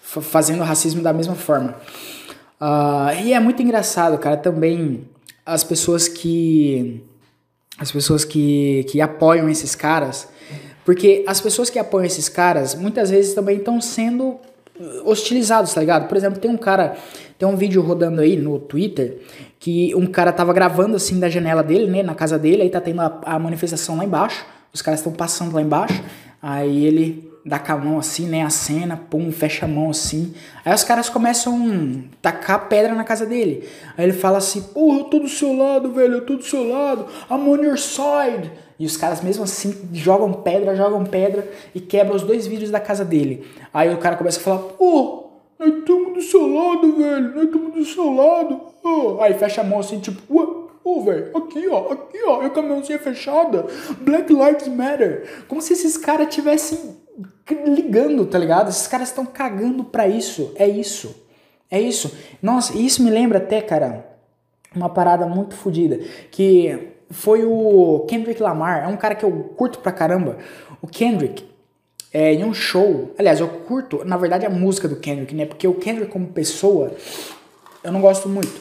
[0.00, 1.74] fazendo o racismo da mesma forma.
[2.60, 4.36] Uh, e é muito engraçado, cara.
[4.36, 5.08] Também
[5.44, 7.02] as pessoas que
[7.78, 10.28] as pessoas que, que apoiam esses caras
[10.84, 14.38] porque as pessoas que apoiam esses caras muitas vezes também estão sendo
[15.04, 16.08] hostilizados, tá ligado?
[16.08, 16.96] Por exemplo, tem um cara,
[17.38, 19.18] tem um vídeo rodando aí no Twitter
[19.58, 22.80] que um cara tava gravando assim da janela dele, né, na casa dele, aí tá
[22.80, 26.02] tendo a, a manifestação lá embaixo, os caras estão passando lá embaixo,
[26.42, 30.34] aí ele dá com a mão assim, né, a cena, pum, fecha a mão assim.
[30.64, 33.68] Aí os caras começam a tacar pedra na casa dele.
[33.96, 36.66] Aí ele fala assim: Porra, eu tô do seu lado, velho, eu tô do seu
[36.68, 38.50] lado, I'm on your side.
[38.78, 42.80] E os caras mesmo assim jogam pedra, jogam pedra e quebram os dois vidros da
[42.80, 43.46] casa dele.
[43.72, 47.74] Aí o cara começa a falar, pô, nós estamos do seu lado, velho, nós estamos
[47.74, 48.60] do seu lado.
[48.82, 49.20] Oh.
[49.20, 52.50] Aí fecha a mão assim, tipo, ué, ô, oh, velho, aqui, ó, aqui, ó, e
[52.50, 53.66] com a mãozinha fechada,
[54.00, 55.44] Black Lives Matter.
[55.48, 56.96] Como se esses caras tivessem
[57.66, 58.68] ligando, tá ligado?
[58.68, 61.22] Esses caras estão cagando pra isso, é isso.
[61.70, 62.14] É isso.
[62.42, 64.06] Nossa, isso me lembra até, cara,
[64.74, 65.98] uma parada muito fodida,
[66.30, 68.84] que foi o Kendrick Lamar.
[68.84, 70.36] É um cara que eu curto pra caramba.
[70.82, 71.44] O Kendrick,
[72.12, 73.14] é, em um show.
[73.16, 75.46] Aliás, eu curto, na verdade, a música do Kendrick, né?
[75.46, 76.92] Porque o Kendrick, como pessoa,
[77.82, 78.60] eu não gosto muito.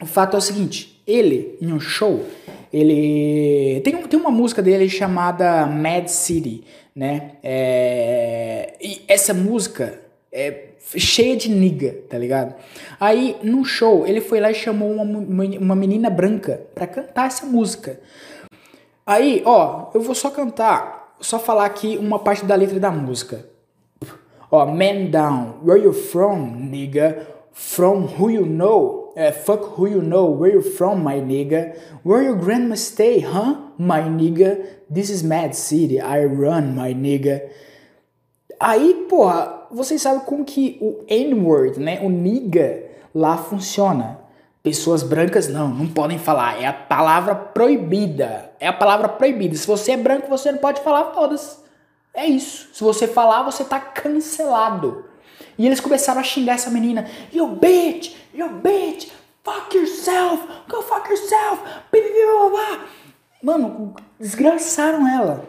[0.00, 2.24] O fato é o seguinte: ele, em um show,
[2.72, 3.82] ele.
[3.84, 6.64] Tem, tem uma música dele chamada Mad City,
[6.96, 7.32] né?
[7.42, 10.00] É, e essa música
[10.32, 12.54] é cheia de niga, tá ligado?
[12.98, 17.46] Aí, no show, ele foi lá e chamou uma, uma menina branca pra cantar essa
[17.46, 18.00] música.
[19.06, 23.46] Aí, ó, eu vou só cantar, só falar aqui uma parte da letra da música.
[24.50, 27.26] Ó, man down, where you from, nigga?
[27.52, 29.12] From who you know?
[29.16, 31.76] Uh, fuck who you know, where you from, my nigga?
[32.04, 34.64] Where your grandma stay, huh, my nigga?
[34.88, 37.50] This is Mad City, I run, my nigga.
[38.60, 44.20] Aí, porra, vocês sabem como que o N-word, né, o nigga, lá funciona.
[44.62, 46.62] Pessoas brancas não, não podem falar.
[46.62, 48.52] É a palavra proibida.
[48.60, 49.56] É a palavra proibida.
[49.56, 51.64] Se você é branco, você não pode falar todas.
[52.12, 52.68] É isso.
[52.74, 55.06] Se você falar, você tá cancelado.
[55.56, 57.08] E eles começaram a xingar essa menina.
[57.32, 59.10] You bitch, you bitch,
[59.42, 61.62] fuck yourself, go fuck yourself.
[63.42, 65.44] Mano, desgraçaram ela.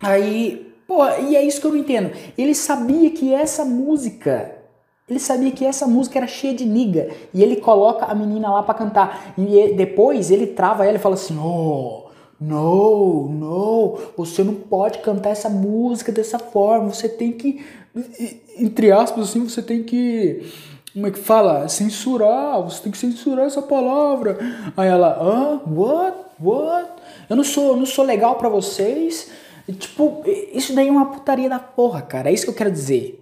[0.00, 2.10] Aí Pô, e é isso que eu não entendo.
[2.36, 4.56] Ele sabia que essa música,
[5.08, 7.10] ele sabia que essa música era cheia de niga.
[7.32, 9.32] E ele coloca a menina lá para cantar.
[9.38, 12.06] E depois ele trava ela e fala assim: não,
[12.40, 16.92] não, você não pode cantar essa música dessa forma.
[16.92, 17.64] Você tem que,
[18.58, 20.44] entre aspas, assim, você tem que.
[20.92, 21.68] Como é que fala?
[21.68, 24.36] Censurar, você tem que censurar essa palavra.
[24.76, 26.16] Aí ela, ah, what?
[26.42, 26.90] What?
[27.28, 29.30] Eu não sou, eu não sou legal para vocês.
[29.78, 32.30] Tipo, isso daí é uma putaria da porra, cara.
[32.30, 33.20] É isso que eu quero dizer.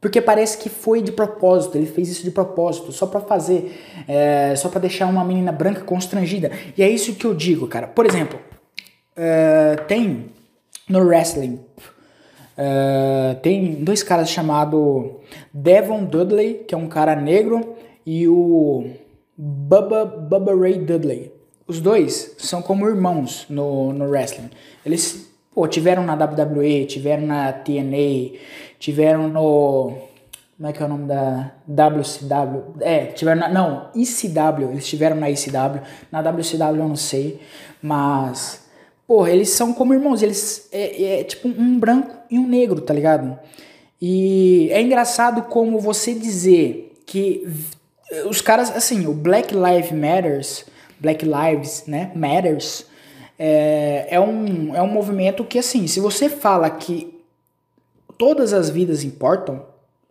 [0.00, 4.54] Porque parece que foi de propósito, ele fez isso de propósito, só para fazer, é,
[4.54, 6.52] só para deixar uma menina branca constrangida.
[6.76, 7.88] E é isso que eu digo, cara.
[7.88, 8.38] Por exemplo,
[9.16, 10.26] é, tem
[10.88, 11.58] no wrestling,
[12.56, 15.10] é, tem dois caras chamados
[15.52, 18.90] Devon Dudley, que é um cara negro, e o
[19.36, 21.32] Bubba, Bubba Ray Dudley.
[21.66, 24.48] Os dois são como irmãos no, no wrestling.
[24.86, 25.27] Eles
[25.58, 28.38] Pô, tiveram na WWE, tiveram na TNA,
[28.78, 29.92] tiveram no.
[30.56, 32.76] Como é que é o nome da WCW?
[32.80, 33.48] É, tiveram na.
[33.48, 35.82] Não, ECW, eles tiveram na ECW.
[36.12, 37.40] Na WCW eu não sei.
[37.82, 38.68] Mas.
[39.04, 40.68] Pô, eles são como irmãos, eles.
[40.70, 43.36] É, é tipo um branco e um negro, tá ligado?
[44.00, 47.44] E é engraçado como você dizer que
[48.30, 50.66] os caras, assim, o Black Lives Matters,
[51.00, 52.86] Black Lives, né, Matters,
[53.38, 57.18] é, é, um, é um movimento que, assim, se você fala que
[58.16, 59.62] todas as vidas importam,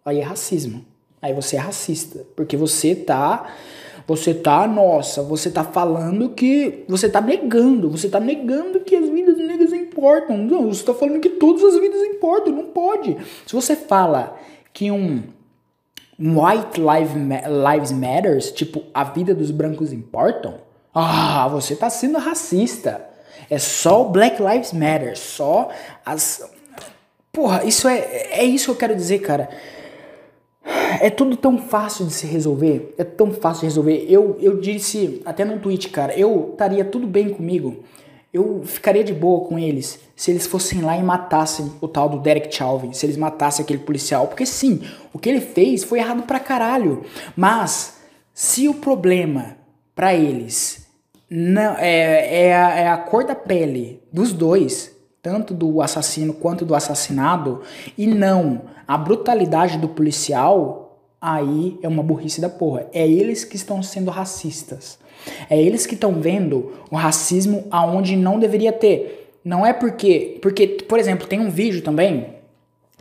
[0.08, 0.86] Aí é racismo.
[1.22, 3.46] Aí você é racista, porque você tá
[4.08, 9.10] você tá, nossa, você tá falando que você tá negando, você tá negando que as
[9.10, 10.38] vidas negras importam.
[10.38, 13.18] Não, você tá falando que todas as vidas importam, não pode.
[13.46, 14.38] Se você fala
[14.72, 15.24] que um
[16.18, 20.54] White Lives Matters, tipo, a vida dos brancos importam,
[20.94, 23.06] ah, você tá sendo racista.
[23.50, 25.70] É só o Black Lives Matter, só
[26.06, 26.50] as.
[27.32, 28.00] Porra, isso é,
[28.32, 29.50] é isso que eu quero dizer, cara.
[31.00, 32.94] É tudo tão fácil de se resolver.
[32.98, 34.06] É tão fácil de resolver.
[34.10, 37.84] Eu, eu disse até no tweet, cara, eu estaria tudo bem comigo.
[38.34, 42.20] Eu ficaria de boa com eles se eles fossem lá e matassem o tal do
[42.20, 44.28] Derek Chauvin, se eles matassem aquele policial.
[44.28, 44.82] Porque sim,
[45.14, 47.06] o que ele fez foi errado pra caralho.
[47.36, 47.98] Mas
[48.34, 49.58] se o problema
[49.96, 50.87] para eles
[51.30, 56.66] não, é, é, a, é a cor da pele dos dois, tanto do assassino quanto
[56.66, 57.62] do assassinado,
[57.98, 62.88] e não a brutalidade do policial, aí é uma burrice da porra.
[62.94, 64.98] É eles que estão sendo racistas.
[65.50, 69.34] É eles que estão vendo o racismo aonde não deveria ter.
[69.44, 72.38] Não é porque, porque, por exemplo, tem um vídeo também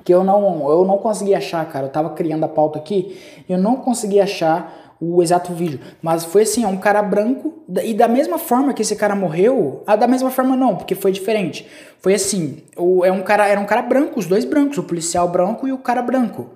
[0.05, 1.87] que eu não, eu não consegui achar, cara.
[1.87, 3.17] Eu tava criando a pauta aqui,
[3.49, 5.80] eu não consegui achar o exato vídeo.
[6.02, 9.82] Mas foi assim, é um cara branco, e da mesma forma que esse cara morreu,
[9.87, 11.66] ah, da mesma forma não, porque foi diferente.
[12.00, 15.28] Foi assim, o, é um cara, era um cara branco, os dois brancos, o policial
[15.28, 16.50] branco e o cara branco,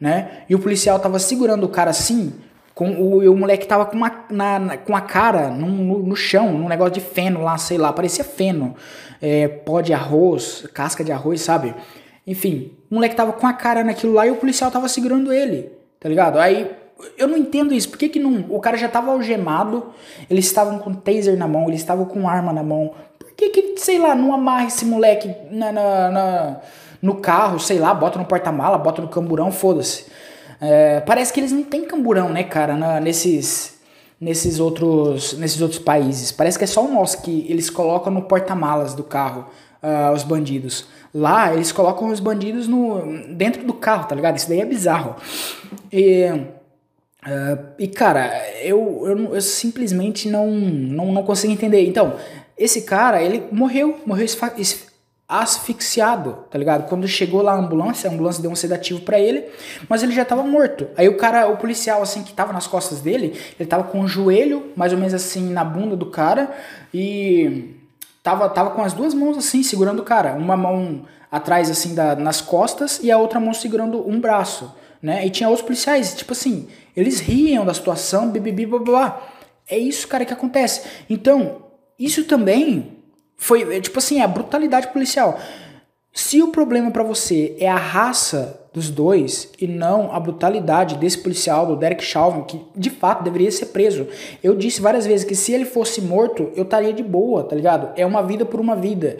[0.00, 0.42] né?
[0.48, 2.32] E o policial tava segurando o cara assim,
[2.74, 6.16] com o, o moleque tava com, uma, na, na, com a cara no, no, no,
[6.16, 8.74] chão, num negócio de feno lá, sei lá, parecia feno,
[9.22, 11.74] é, pó de arroz, casca de arroz, sabe?
[12.26, 15.72] Enfim, o moleque tava com a cara naquilo lá e o policial tava segurando ele,
[15.98, 16.38] tá ligado?
[16.38, 16.70] Aí
[17.16, 17.88] eu não entendo isso.
[17.88, 18.46] Por que, que não.
[18.48, 19.92] O cara já estava algemado,
[20.30, 22.92] eles estavam com taser na mão, eles estavam com arma na mão.
[23.18, 26.60] Por que, que sei lá, não amarra esse moleque na, na, na
[27.02, 30.06] no carro, sei lá, bota no porta-mala, bota no camburão, foda-se.
[30.60, 33.78] É, parece que eles não têm camburão, né, cara, na, nesses,
[34.20, 36.32] nesses, outros, nesses outros países.
[36.32, 39.46] Parece que é só o nosso que eles colocam no porta-malas do carro,
[39.82, 40.86] uh, os bandidos.
[41.14, 44.36] Lá, eles colocam os bandidos no, dentro do carro, tá ligado?
[44.36, 45.16] Isso daí é bizarro.
[45.92, 46.30] E
[47.26, 48.30] Uh, e cara,
[48.62, 51.84] eu, eu, eu, simplesmente não, não, não consigo entender.
[51.84, 52.14] Então,
[52.56, 54.24] esse cara, ele morreu, morreu
[55.28, 56.88] asfixiado, tá ligado?
[56.88, 59.44] Quando chegou lá a ambulância, a ambulância deu um sedativo para ele,
[59.88, 60.86] mas ele já tava morto.
[60.96, 64.06] Aí o cara, o policial, assim, que tava nas costas dele, ele tava com o
[64.08, 66.54] joelho, mais ou menos assim, na bunda do cara,
[66.94, 67.74] e
[68.22, 70.34] tava, tava com as duas mãos assim, segurando o cara.
[70.34, 74.72] Uma mão atrás, assim, da, nas costas, e a outra mão segurando um braço,
[75.06, 75.24] né?
[75.24, 76.66] E tinha outros policiais, tipo assim,
[76.96, 79.28] eles riam da situação, bibibi, blá, blá.
[79.70, 80.82] É isso, cara, que acontece.
[81.08, 81.62] Então,
[81.96, 82.96] isso também
[83.36, 85.38] foi, é, tipo assim, a brutalidade policial.
[86.12, 91.18] Se o problema para você é a raça dos dois e não a brutalidade desse
[91.18, 94.08] policial, do Derek Chauvin, que de fato deveria ser preso.
[94.42, 97.92] Eu disse várias vezes que se ele fosse morto, eu estaria de boa, tá ligado?
[97.96, 99.18] É uma vida por uma vida.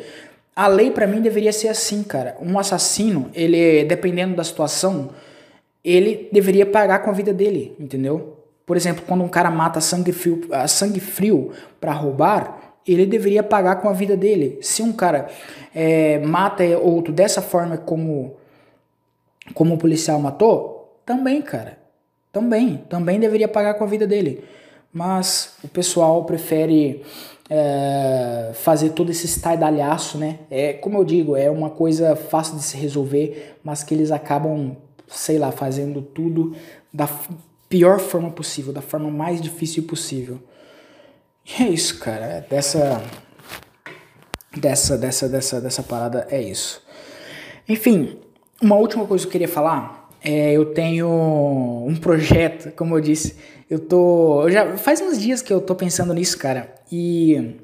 [0.55, 2.37] A lei para mim deveria ser assim, cara.
[2.43, 5.11] Um assassino, ele dependendo da situação,
[5.87, 8.39] ele deveria pagar com a vida dele, entendeu?
[8.67, 13.43] Por exemplo, quando um cara mata sangue frio, a sangue frio para roubar, ele deveria
[13.43, 14.59] pagar com a vida dele.
[14.61, 15.29] Se um cara
[15.73, 18.35] é, mata outro dessa forma como
[19.55, 21.79] como o policial matou, também, cara,
[22.33, 24.43] também, também deveria pagar com a vida dele.
[24.93, 27.05] Mas o pessoal prefere
[27.49, 30.41] é, fazer todo esse estardalhaço, né?
[30.51, 34.77] É, como eu digo, é uma coisa fácil de se resolver, mas que eles acabam
[35.09, 36.55] sei lá, fazendo tudo
[36.93, 37.09] da
[37.69, 40.41] pior forma possível, da forma mais difícil possível.
[41.45, 42.25] E é isso, cara.
[42.25, 43.03] É dessa
[44.57, 46.83] dessa dessa dessa dessa parada é isso.
[47.69, 48.19] Enfim,
[48.63, 53.37] uma última coisa que eu queria falar é eu tenho um projeto, como eu disse,
[53.69, 56.75] eu tô, eu já faz uns dias que eu tô pensando nisso, cara.
[56.91, 57.57] E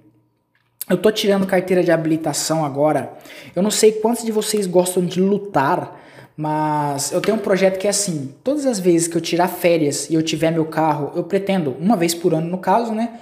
[0.91, 3.17] eu tô tirando carteira de habilitação agora.
[3.55, 6.02] Eu não sei quantos de vocês gostam de lutar
[6.37, 10.09] mas eu tenho um projeto que é assim: todas as vezes que eu tirar férias
[10.09, 13.21] e eu tiver meu carro, eu pretendo, uma vez por ano no caso, né?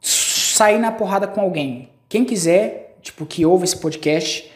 [0.00, 1.88] Sair na porrada com alguém.
[2.08, 4.50] Quem quiser, tipo, que ouve esse podcast,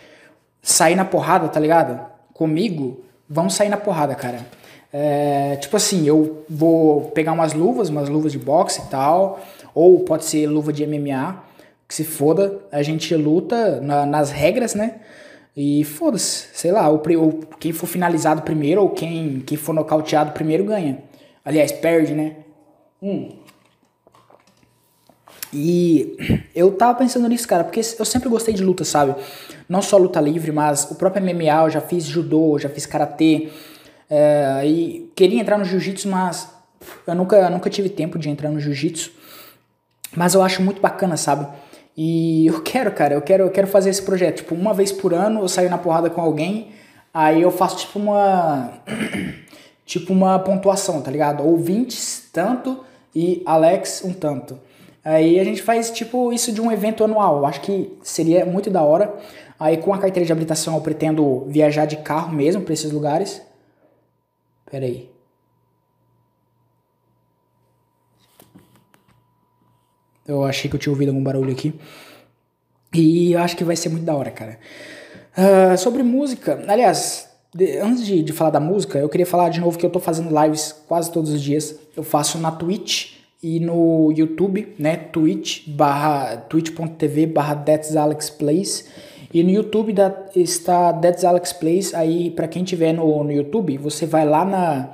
[0.63, 2.01] sair na porrada, tá ligado?
[2.33, 4.45] Comigo, vamos sair na porrada, cara.
[4.93, 9.41] É, tipo assim, eu vou pegar umas luvas, umas luvas de boxe e tal,
[9.75, 11.43] ou pode ser luva de MMA,
[11.89, 15.01] que se foda, a gente luta na, nas regras, né?
[15.57, 20.33] E foda-se, sei lá, o, o, quem for finalizado primeiro ou quem, quem for nocauteado
[20.33, 20.99] primeiro ganha.
[21.45, 22.37] Aliás, perde, né?
[23.01, 23.31] Hum.
[25.53, 26.17] E
[26.53, 29.15] eu tava pensando nisso, cara, porque eu sempre gostei de luta, sabe?
[29.69, 33.51] Não só luta livre, mas o próprio MMA, eu já fiz judô, já fiz karatê.
[34.11, 36.49] É, e queria entrar no jiu-jitsu, mas
[37.07, 39.13] eu nunca, nunca tive tempo de entrar no jiu-jitsu.
[40.17, 41.47] Mas eu acho muito bacana, sabe?
[41.97, 44.39] E eu quero, cara, eu quero, eu quero fazer esse projeto.
[44.39, 46.73] Tipo, uma vez por ano eu saio na porrada com alguém,
[47.13, 48.73] aí eu faço tipo uma.
[49.87, 51.45] tipo uma pontuação, tá ligado?
[51.47, 52.85] Ouvintes, tanto,
[53.15, 54.59] e Alex, um tanto.
[55.05, 57.39] Aí a gente faz tipo isso de um evento anual.
[57.39, 59.15] Eu acho que seria muito da hora.
[59.61, 63.41] Aí com a carteira de habilitação eu pretendo viajar de carro mesmo para esses lugares.
[64.71, 65.14] Pera aí.
[70.27, 71.75] Eu achei que eu tinha ouvido algum barulho aqui.
[72.93, 74.59] E eu acho que vai ser muito da hora, cara.
[75.37, 79.61] Uh, sobre música, aliás, de, antes de, de, falar da música, eu queria falar de
[79.61, 81.79] novo que eu tô fazendo lives quase todos os dias.
[81.97, 84.97] Eu faço na Twitch e no YouTube, né?
[84.97, 87.65] Twitch barra twitch.tv barra
[88.39, 88.89] Plays.
[89.33, 91.93] E no YouTube da, está That's Alex Plays.
[91.93, 94.93] Aí, para quem tiver no, no YouTube, você vai lá na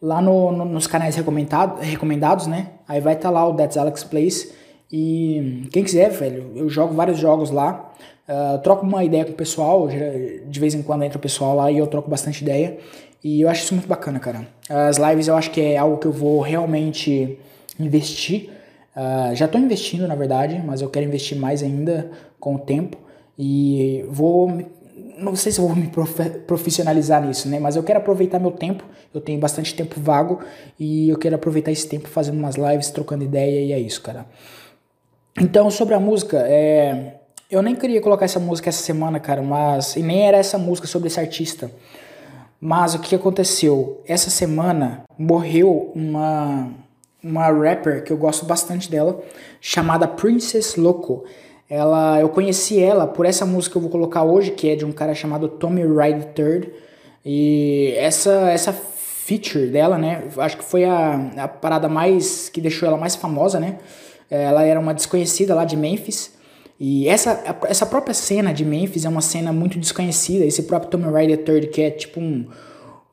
[0.00, 2.70] lá no, no, nos canais recomendado, recomendados, né?
[2.88, 4.52] Aí vai estar tá lá o That's Alex Plays.
[4.92, 7.92] E quem quiser, velho, eu jogo vários jogos lá.
[8.28, 11.70] Uh, troco uma ideia com o pessoal, de vez em quando entra o pessoal lá
[11.70, 12.78] e eu troco bastante ideia.
[13.22, 14.46] E eu acho isso muito bacana, cara.
[14.68, 17.38] As lives eu acho que é algo que eu vou realmente
[17.78, 18.50] investir.
[18.96, 22.96] Uh, já estou investindo, na verdade, mas eu quero investir mais ainda com o tempo.
[23.38, 24.62] E vou.
[25.16, 25.90] Não sei se vou me
[26.46, 27.58] profissionalizar nisso, né?
[27.58, 28.84] Mas eu quero aproveitar meu tempo.
[29.14, 30.40] Eu tenho bastante tempo vago
[30.78, 34.26] e eu quero aproveitar esse tempo fazendo umas lives, trocando ideia e é isso, cara.
[35.40, 37.20] Então, sobre a música, é...
[37.50, 39.96] eu nem queria colocar essa música essa semana, cara, mas.
[39.96, 41.70] E nem era essa música sobre esse artista.
[42.60, 44.02] Mas o que aconteceu?
[44.06, 46.70] Essa semana morreu uma
[47.26, 49.20] uma rapper que eu gosto bastante dela,
[49.60, 51.24] chamada Princess Loco.
[51.68, 54.84] Ela, eu conheci ela por essa música que eu vou colocar hoje, que é de
[54.84, 56.70] um cara chamado Tommy Ride Third.
[57.24, 62.86] E essa essa feature dela, né, acho que foi a, a parada mais que deixou
[62.86, 63.78] ela mais famosa, né?
[64.30, 66.32] Ela era uma desconhecida lá de Memphis.
[66.78, 70.44] E essa, essa própria cena de Memphis é uma cena muito desconhecida.
[70.44, 72.46] Esse próprio Tommy Ride Third, que é tipo um,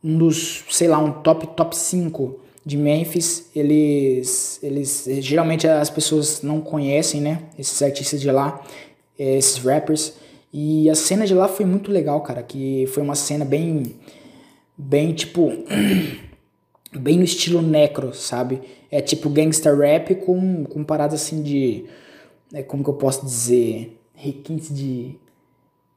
[0.04, 6.42] um dos, sei lá, um top top 5 de Memphis, eles, eles geralmente as pessoas
[6.42, 7.44] não conhecem, né?
[7.60, 8.64] Esses artistas de lá,
[9.20, 10.14] esses rappers.
[10.52, 12.42] E a cena de lá foi muito legal, cara.
[12.42, 13.96] Que foi uma cena bem,
[14.78, 15.52] bem tipo,
[16.98, 18.62] bem no estilo necro, sabe?
[18.90, 21.86] É tipo gangster rap com, com paradas assim de,
[22.54, 25.18] é, como que eu posso dizer, requintes de,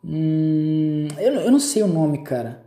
[0.04, 2.64] hum, eu, eu não sei o nome, cara.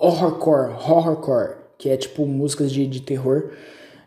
[0.00, 3.52] Horrorcore, horrorcore que é tipo músicas de, de terror.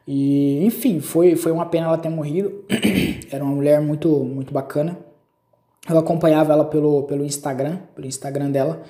[0.07, 2.63] E, enfim, foi, foi uma pena ela ter morrido.
[3.31, 4.95] Era uma mulher muito, muito bacana.
[5.89, 8.83] Eu acompanhava ela pelo, pelo Instagram, pelo Instagram dela.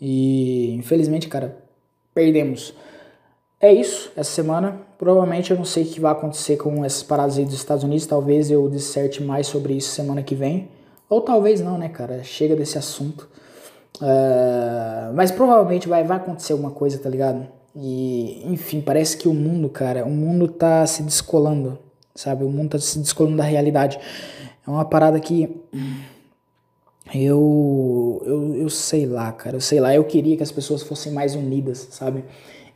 [0.00, 1.56] E infelizmente, cara,
[2.12, 2.74] perdemos.
[3.60, 4.80] É isso, essa semana.
[4.98, 8.06] Provavelmente eu não sei o que vai acontecer com essas paradas aí dos Estados Unidos.
[8.06, 10.68] Talvez eu disserte mais sobre isso semana que vem.
[11.08, 12.24] Ou talvez não, né, cara?
[12.24, 13.28] Chega desse assunto.
[14.00, 17.55] Uh, mas provavelmente vai, vai acontecer alguma coisa, tá ligado?
[17.78, 21.78] E, enfim, parece que o mundo, cara, o mundo tá se descolando,
[22.14, 22.42] sabe?
[22.42, 23.98] O mundo tá se descolando da realidade.
[24.66, 25.54] É uma parada que.
[27.14, 29.94] Eu, eu, eu sei lá, cara, eu sei lá.
[29.94, 32.24] Eu queria que as pessoas fossem mais unidas, sabe?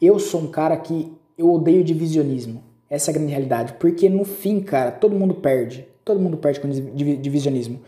[0.00, 2.62] Eu sou um cara que eu odeio divisionismo.
[2.88, 3.74] Essa é a grande realidade.
[3.80, 5.86] Porque no fim, cara, todo mundo perde.
[6.04, 7.80] Todo mundo perde com divisionismo.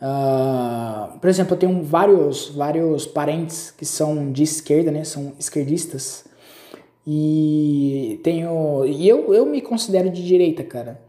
[0.00, 5.02] Uh, por exemplo, eu tenho vários, vários parentes que são de esquerda, né?
[5.02, 6.24] São esquerdistas.
[7.06, 8.84] E tenho.
[8.86, 11.00] E eu, eu me considero de direita, cara.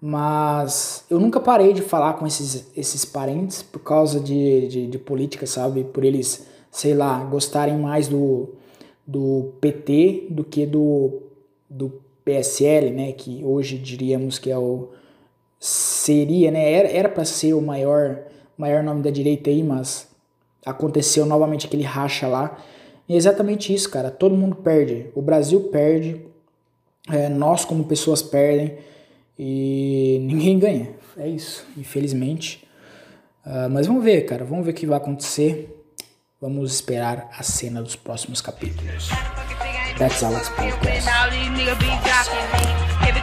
[0.00, 4.98] Mas eu nunca parei de falar com esses, esses parentes por causa de, de, de
[4.98, 5.84] política, sabe?
[5.84, 8.48] Por eles, sei lá, gostarem mais do,
[9.06, 11.20] do PT do que do,
[11.68, 13.12] do PSL, né?
[13.12, 14.88] Que hoje diríamos que é o.
[15.58, 16.72] Seria, né?
[16.72, 18.20] Era para ser o maior,
[18.56, 20.08] maior nome da direita aí, mas
[20.64, 22.56] aconteceu novamente aquele racha lá.
[23.10, 24.08] E é exatamente isso, cara.
[24.08, 25.10] Todo mundo perde.
[25.16, 26.24] O Brasil perde,
[27.10, 28.78] é, nós como pessoas perdem
[29.36, 30.90] e ninguém ganha.
[31.16, 32.64] É isso, infelizmente.
[33.44, 34.44] Uh, mas vamos ver, cara.
[34.44, 35.76] Vamos ver o que vai acontecer.
[36.40, 39.08] Vamos esperar a cena dos próximos capítulos.
[39.98, 41.10] That's Alex Podcast.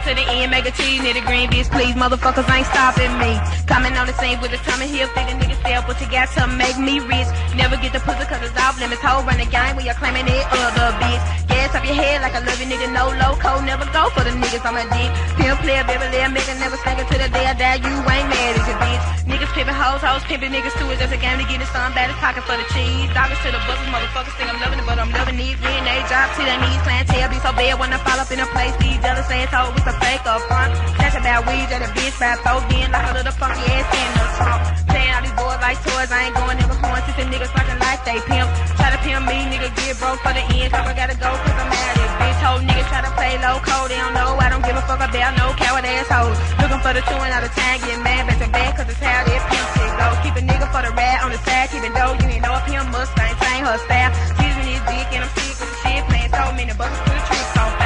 [0.08, 1.92] To the end, make a cheese, nitty green, bitch, please.
[1.92, 3.36] Motherfuckers ain't stopping me.
[3.68, 6.48] Coming on the scene with the Tommy Hill, figure niggas sell, but you got to
[6.48, 7.28] make me rich.
[7.60, 9.04] Never get the pussy cause it's off limits.
[9.04, 11.20] Whole run the game when you're claiming it, other bitch.
[11.52, 14.32] Gas up your head like a you nigga, no low code, never go for the
[14.32, 15.12] niggas on my dick.
[15.36, 18.56] Pimp player, baby, little nigga, never stank to the day I die, you ain't mad
[18.56, 19.04] as a bitch.
[19.28, 21.92] Niggas pimping hoes, hoes pimping niggas too, it's just a game to get it some
[21.92, 23.12] bad, it's pocket for the cheese.
[23.12, 25.60] Doggers to the buses, motherfuckers think I'm loving it, but I'm loving these.
[25.60, 28.40] And they drop to their knees, clientele be so bad when I fall up in
[28.40, 30.72] a place, these jealous assholes with a fake up front.
[30.98, 34.10] That's about weed that a bitch by four then like a little funky ass in
[34.14, 34.60] the trunk.
[34.90, 37.80] Playing all these boys like toys, I ain't going never going since the niggas fucking
[37.80, 38.48] like they pimp.
[38.78, 41.58] Try to pimp me, nigga get broke for the end, so I gotta go cause
[41.58, 42.38] I'm out of bitch.
[42.42, 45.00] Whole niggas try to play low code, they don't know, I don't give a fuck
[45.02, 46.38] about no coward assholes.
[46.60, 49.00] Looking for the two and all the time, getting mad back to back cause it's
[49.02, 50.06] how this pimp shit go.
[50.22, 52.62] Keep a nigga for the rat on the side, keeping dough, you ain't know a
[52.66, 54.12] pimp Mustang, same her style.
[54.38, 57.10] She's me this dick and I'm sick of the shit, playing so many buckets to
[57.10, 57.77] the tricks on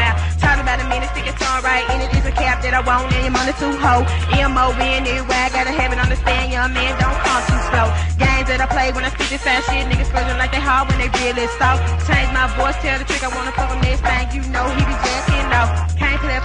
[0.73, 3.13] about a minute, stick your tongue right in it, is a cap that I want
[3.13, 3.77] and your money too
[4.81, 7.89] anyway, I gotta have it, understand, young man, don't come too slow.
[8.17, 10.89] Games that I play when I speak this fast shit, niggas feeling like they hard
[10.89, 11.85] when they really soft.
[12.09, 14.81] Change my voice, tell the trick, I wanna fuck him next thing, you know he
[14.81, 15.82] be jacking off.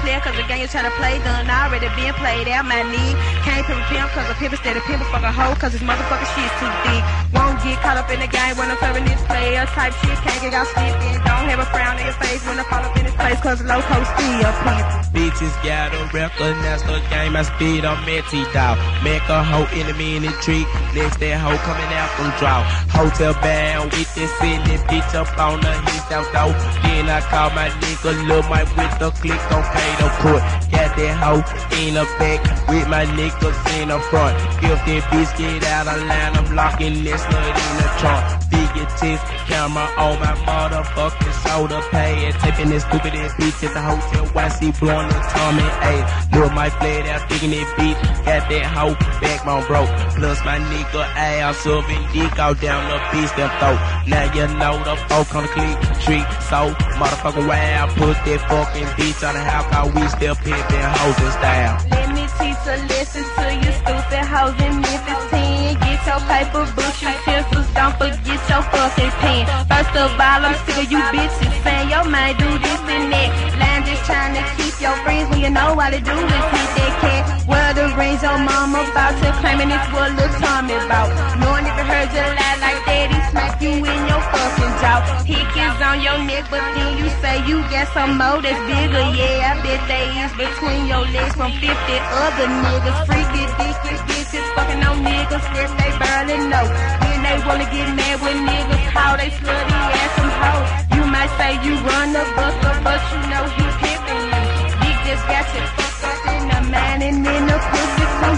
[0.02, 3.14] Player cause the game you tryna play done already been played out my knee.
[3.42, 6.32] Can't pimp pimp cause a pimp instead of pimp fuck a hoe cause his motherfucking
[6.38, 7.02] shit's too thick.
[7.34, 10.42] Won't get caught up in the game when I'm serving this player type shit, can't
[10.42, 13.06] get stiff and don't have a frown in your face when I fall up in
[13.06, 14.86] this place cause loco still pimp.
[15.18, 18.78] Bitches gotta recognize the game I speed on Metty dog.
[19.04, 20.68] Make a hoe in a minute trick.
[20.94, 22.62] Next that hoe coming out from draw.
[22.94, 26.54] Hotel bound with this silly bitch up on the his out though.
[26.86, 30.44] Then I call my nigga Lil Mike with the click on pay the court.
[30.72, 31.44] Got that hoe
[31.80, 34.36] in the back with my niggas in the front.
[34.64, 38.24] If that bitch get out of line, I'm locking this nut in the trunk.
[38.52, 42.34] Figure test camera on my motherfucking shoulder pad.
[42.42, 44.26] Taping this stupid ass bitch at the hotel.
[44.34, 45.94] YC blowing the Tommy A.
[46.34, 47.98] Lil Mike flared out, digging that bitch.
[48.26, 49.90] Got that hoe backbone broke.
[50.18, 53.80] Plus my nigga ass and dick out down the bitch them throat.
[54.08, 56.28] Now you know the folk on the click street.
[56.50, 57.90] So motherfucking wild.
[57.98, 59.77] Put that fucking bitch on the house.
[59.78, 61.78] We still pimping hoes style.
[61.94, 65.78] Let me teach a lesson to you stupid hoes in Memphis 10.
[65.86, 69.46] Get your paper, books, your pencils, don't forget your fucking pen.
[69.70, 73.30] First of all, I'm sick of you bitches saying your mind do this and that.
[73.62, 76.70] Line just trying to keep your friends when you know all they do is hit
[76.74, 77.24] that cat.
[77.46, 81.14] Well, the rings your mama about to claiming it's what Lil Tommy about.
[81.38, 85.00] Knowing if you heard you lie like he smack you in your fucking jaw.
[85.30, 89.06] Hick is on your neck, but then you say you got some more that's bigger.
[89.14, 92.98] Yeah, I bet they is between your legs from 50 other niggas.
[93.06, 96.66] Freaky, dicky bitches fucking on niggas, yes they barely know.
[97.02, 100.70] Then they wanna get mad with niggas, how they slutty ass some hoes.
[100.96, 104.44] You might say you run the buster, but you know he pimping you.
[104.82, 108.38] Dick just got you fucked up in the mind and in the pussy too.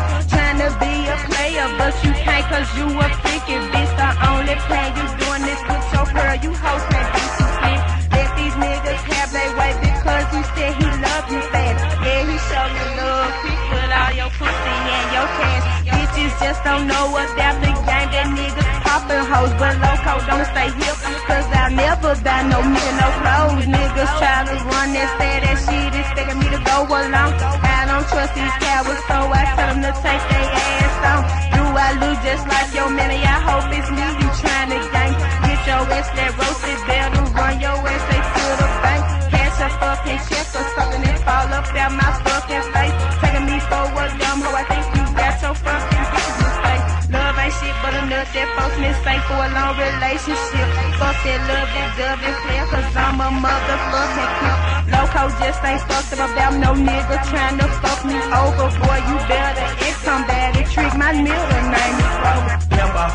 [0.59, 3.98] to be a player, but you can't cause you a freaking bitch.
[4.49, 7.81] Only plan you doing this with your girl, you hoes can't be too slick.
[8.17, 11.77] Let these niggas have their way because you said he love you fast.
[12.01, 15.65] Yeah, he show you love quick with all your pussy and your cash.
[15.85, 18.09] Bitches just don't know about the game.
[18.09, 20.97] That niggas popping hoes, but loco don't stay hip.
[21.29, 23.65] Cause I'll never buy no nigga, no clothes.
[23.69, 27.31] Niggas try to run that sad that shit, expecting me to go along.
[27.37, 31.21] I don't trust these cowards, so I tell them to take their ass on.
[31.53, 33.13] Do I lose just like your man?
[33.13, 34.28] I hope it's me
[35.99, 39.03] ass that roasted, better run your ass they to the bank.
[39.31, 42.28] Cash a fucking check or something and fall up out my
[48.79, 50.67] mistake for a long relationship.
[50.95, 54.59] Fuck that love that dove and flare, cause I'm a motherfucking pimp.
[54.89, 58.67] Loco just ain't fucked up about no nigga trying to fuck me over.
[58.79, 62.55] Boy, you better X somebody trick my middle name is Rover.
[62.71, 63.05] Pimp a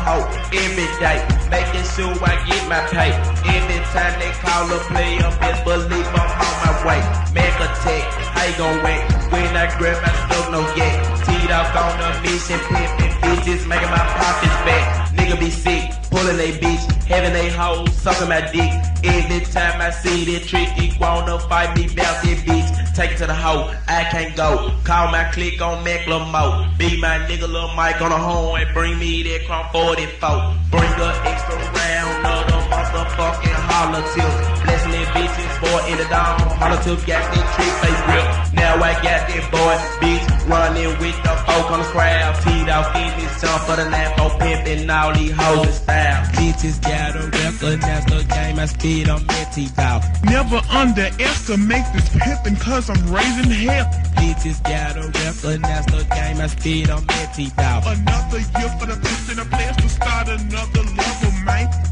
[0.53, 3.11] every day, making sure I get my pay.
[3.49, 7.01] Every time they call a player, best believe I'm on my way.
[7.33, 8.05] Make a tech,
[8.45, 9.01] you gon' wait?
[9.33, 10.93] When I grab my stuff, no yet.
[11.25, 15.14] Teed up on a mission, pimpin' bitches, making my pockets fat.
[15.35, 18.71] Nigga be sick, pulling they bitch, having they hoes, sucking my dick.
[19.03, 22.95] Every time I see that trick, he wanna fight me bout that bitch.
[22.95, 24.71] Take it to the hoe, I can't go.
[24.85, 26.77] Call my click on Macklemore.
[26.77, 30.55] Be my nigga Lil Mike on the horn and bring me that crumb 44.
[30.71, 34.63] Bring a extra round of the motherfucking holler tips.
[34.63, 36.39] Blessing that bitches for in the dawn.
[36.59, 38.54] Holler tips got that trick face grip.
[38.65, 42.33] Now I got that boy, bitch, running with the folk on the crowd.
[42.41, 46.25] Teed off in this song for the Lambo oh, pimpin' all these hoes in style.
[46.33, 50.01] Bitches gotta recognize the game, I speed on Mitty dog.
[50.23, 53.85] Never underestimate this pimpin' cause I'm raising hell.
[54.17, 57.83] Bitches gotta recognize the game, I speed on Mitty dog.
[57.85, 58.97] Another year for the
[59.29, 61.14] and the players to start another level,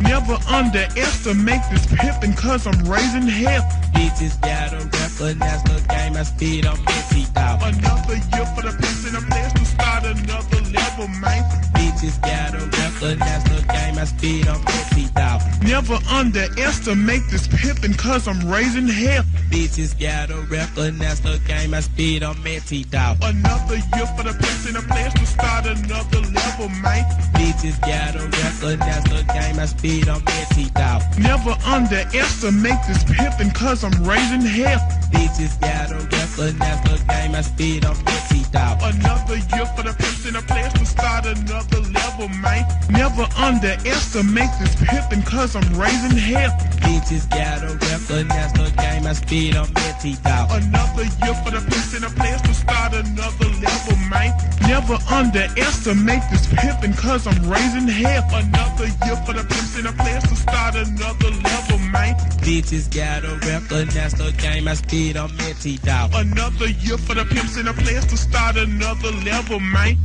[0.01, 3.61] Never underestimate this pimpin' cause I'm raising hell.
[3.93, 7.61] Bitches gotta recognize the game, I speed on Mitty dog.
[7.61, 8.73] Another year for the
[9.13, 11.43] the players to start another level, man.
[11.74, 15.41] Bitches gotta recognize the game, I speed on Mitty dog.
[15.63, 19.24] Never underestimate this pimpin' cause I'm raising hell.
[19.49, 23.17] Bitches gotta recognize the game, I speed on Mitty dog.
[23.21, 27.03] Another year for the pips and the players to start another level, man.
[27.34, 31.01] Bitches gotta recognize the game, I speed on Mitty dog.
[31.17, 34.80] Never underestimate this pimpin' cause I'm raising hell.
[35.11, 38.79] Bitches gotta recognize the game, I speed on Mitty dog.
[38.81, 42.65] Another year for the pips and the players to start another level, man.
[42.89, 46.51] Never underestimate this pimpin' cause I'm raising hell.
[46.81, 50.49] Bitches gotta recognize the game, I speed on Mitty dog.
[50.51, 54.34] Another year for the pips and the players to start another level, man.
[54.61, 58.23] Never underestimate this pimpin' cause I'm raising hell.
[58.34, 62.15] Another year for the pips and the players to start another level, man.
[62.41, 66.13] Bitches gotta recognize the game, I speed on Mitty dog.
[66.24, 69.97] Another year for the pimps and the players to start another level, man.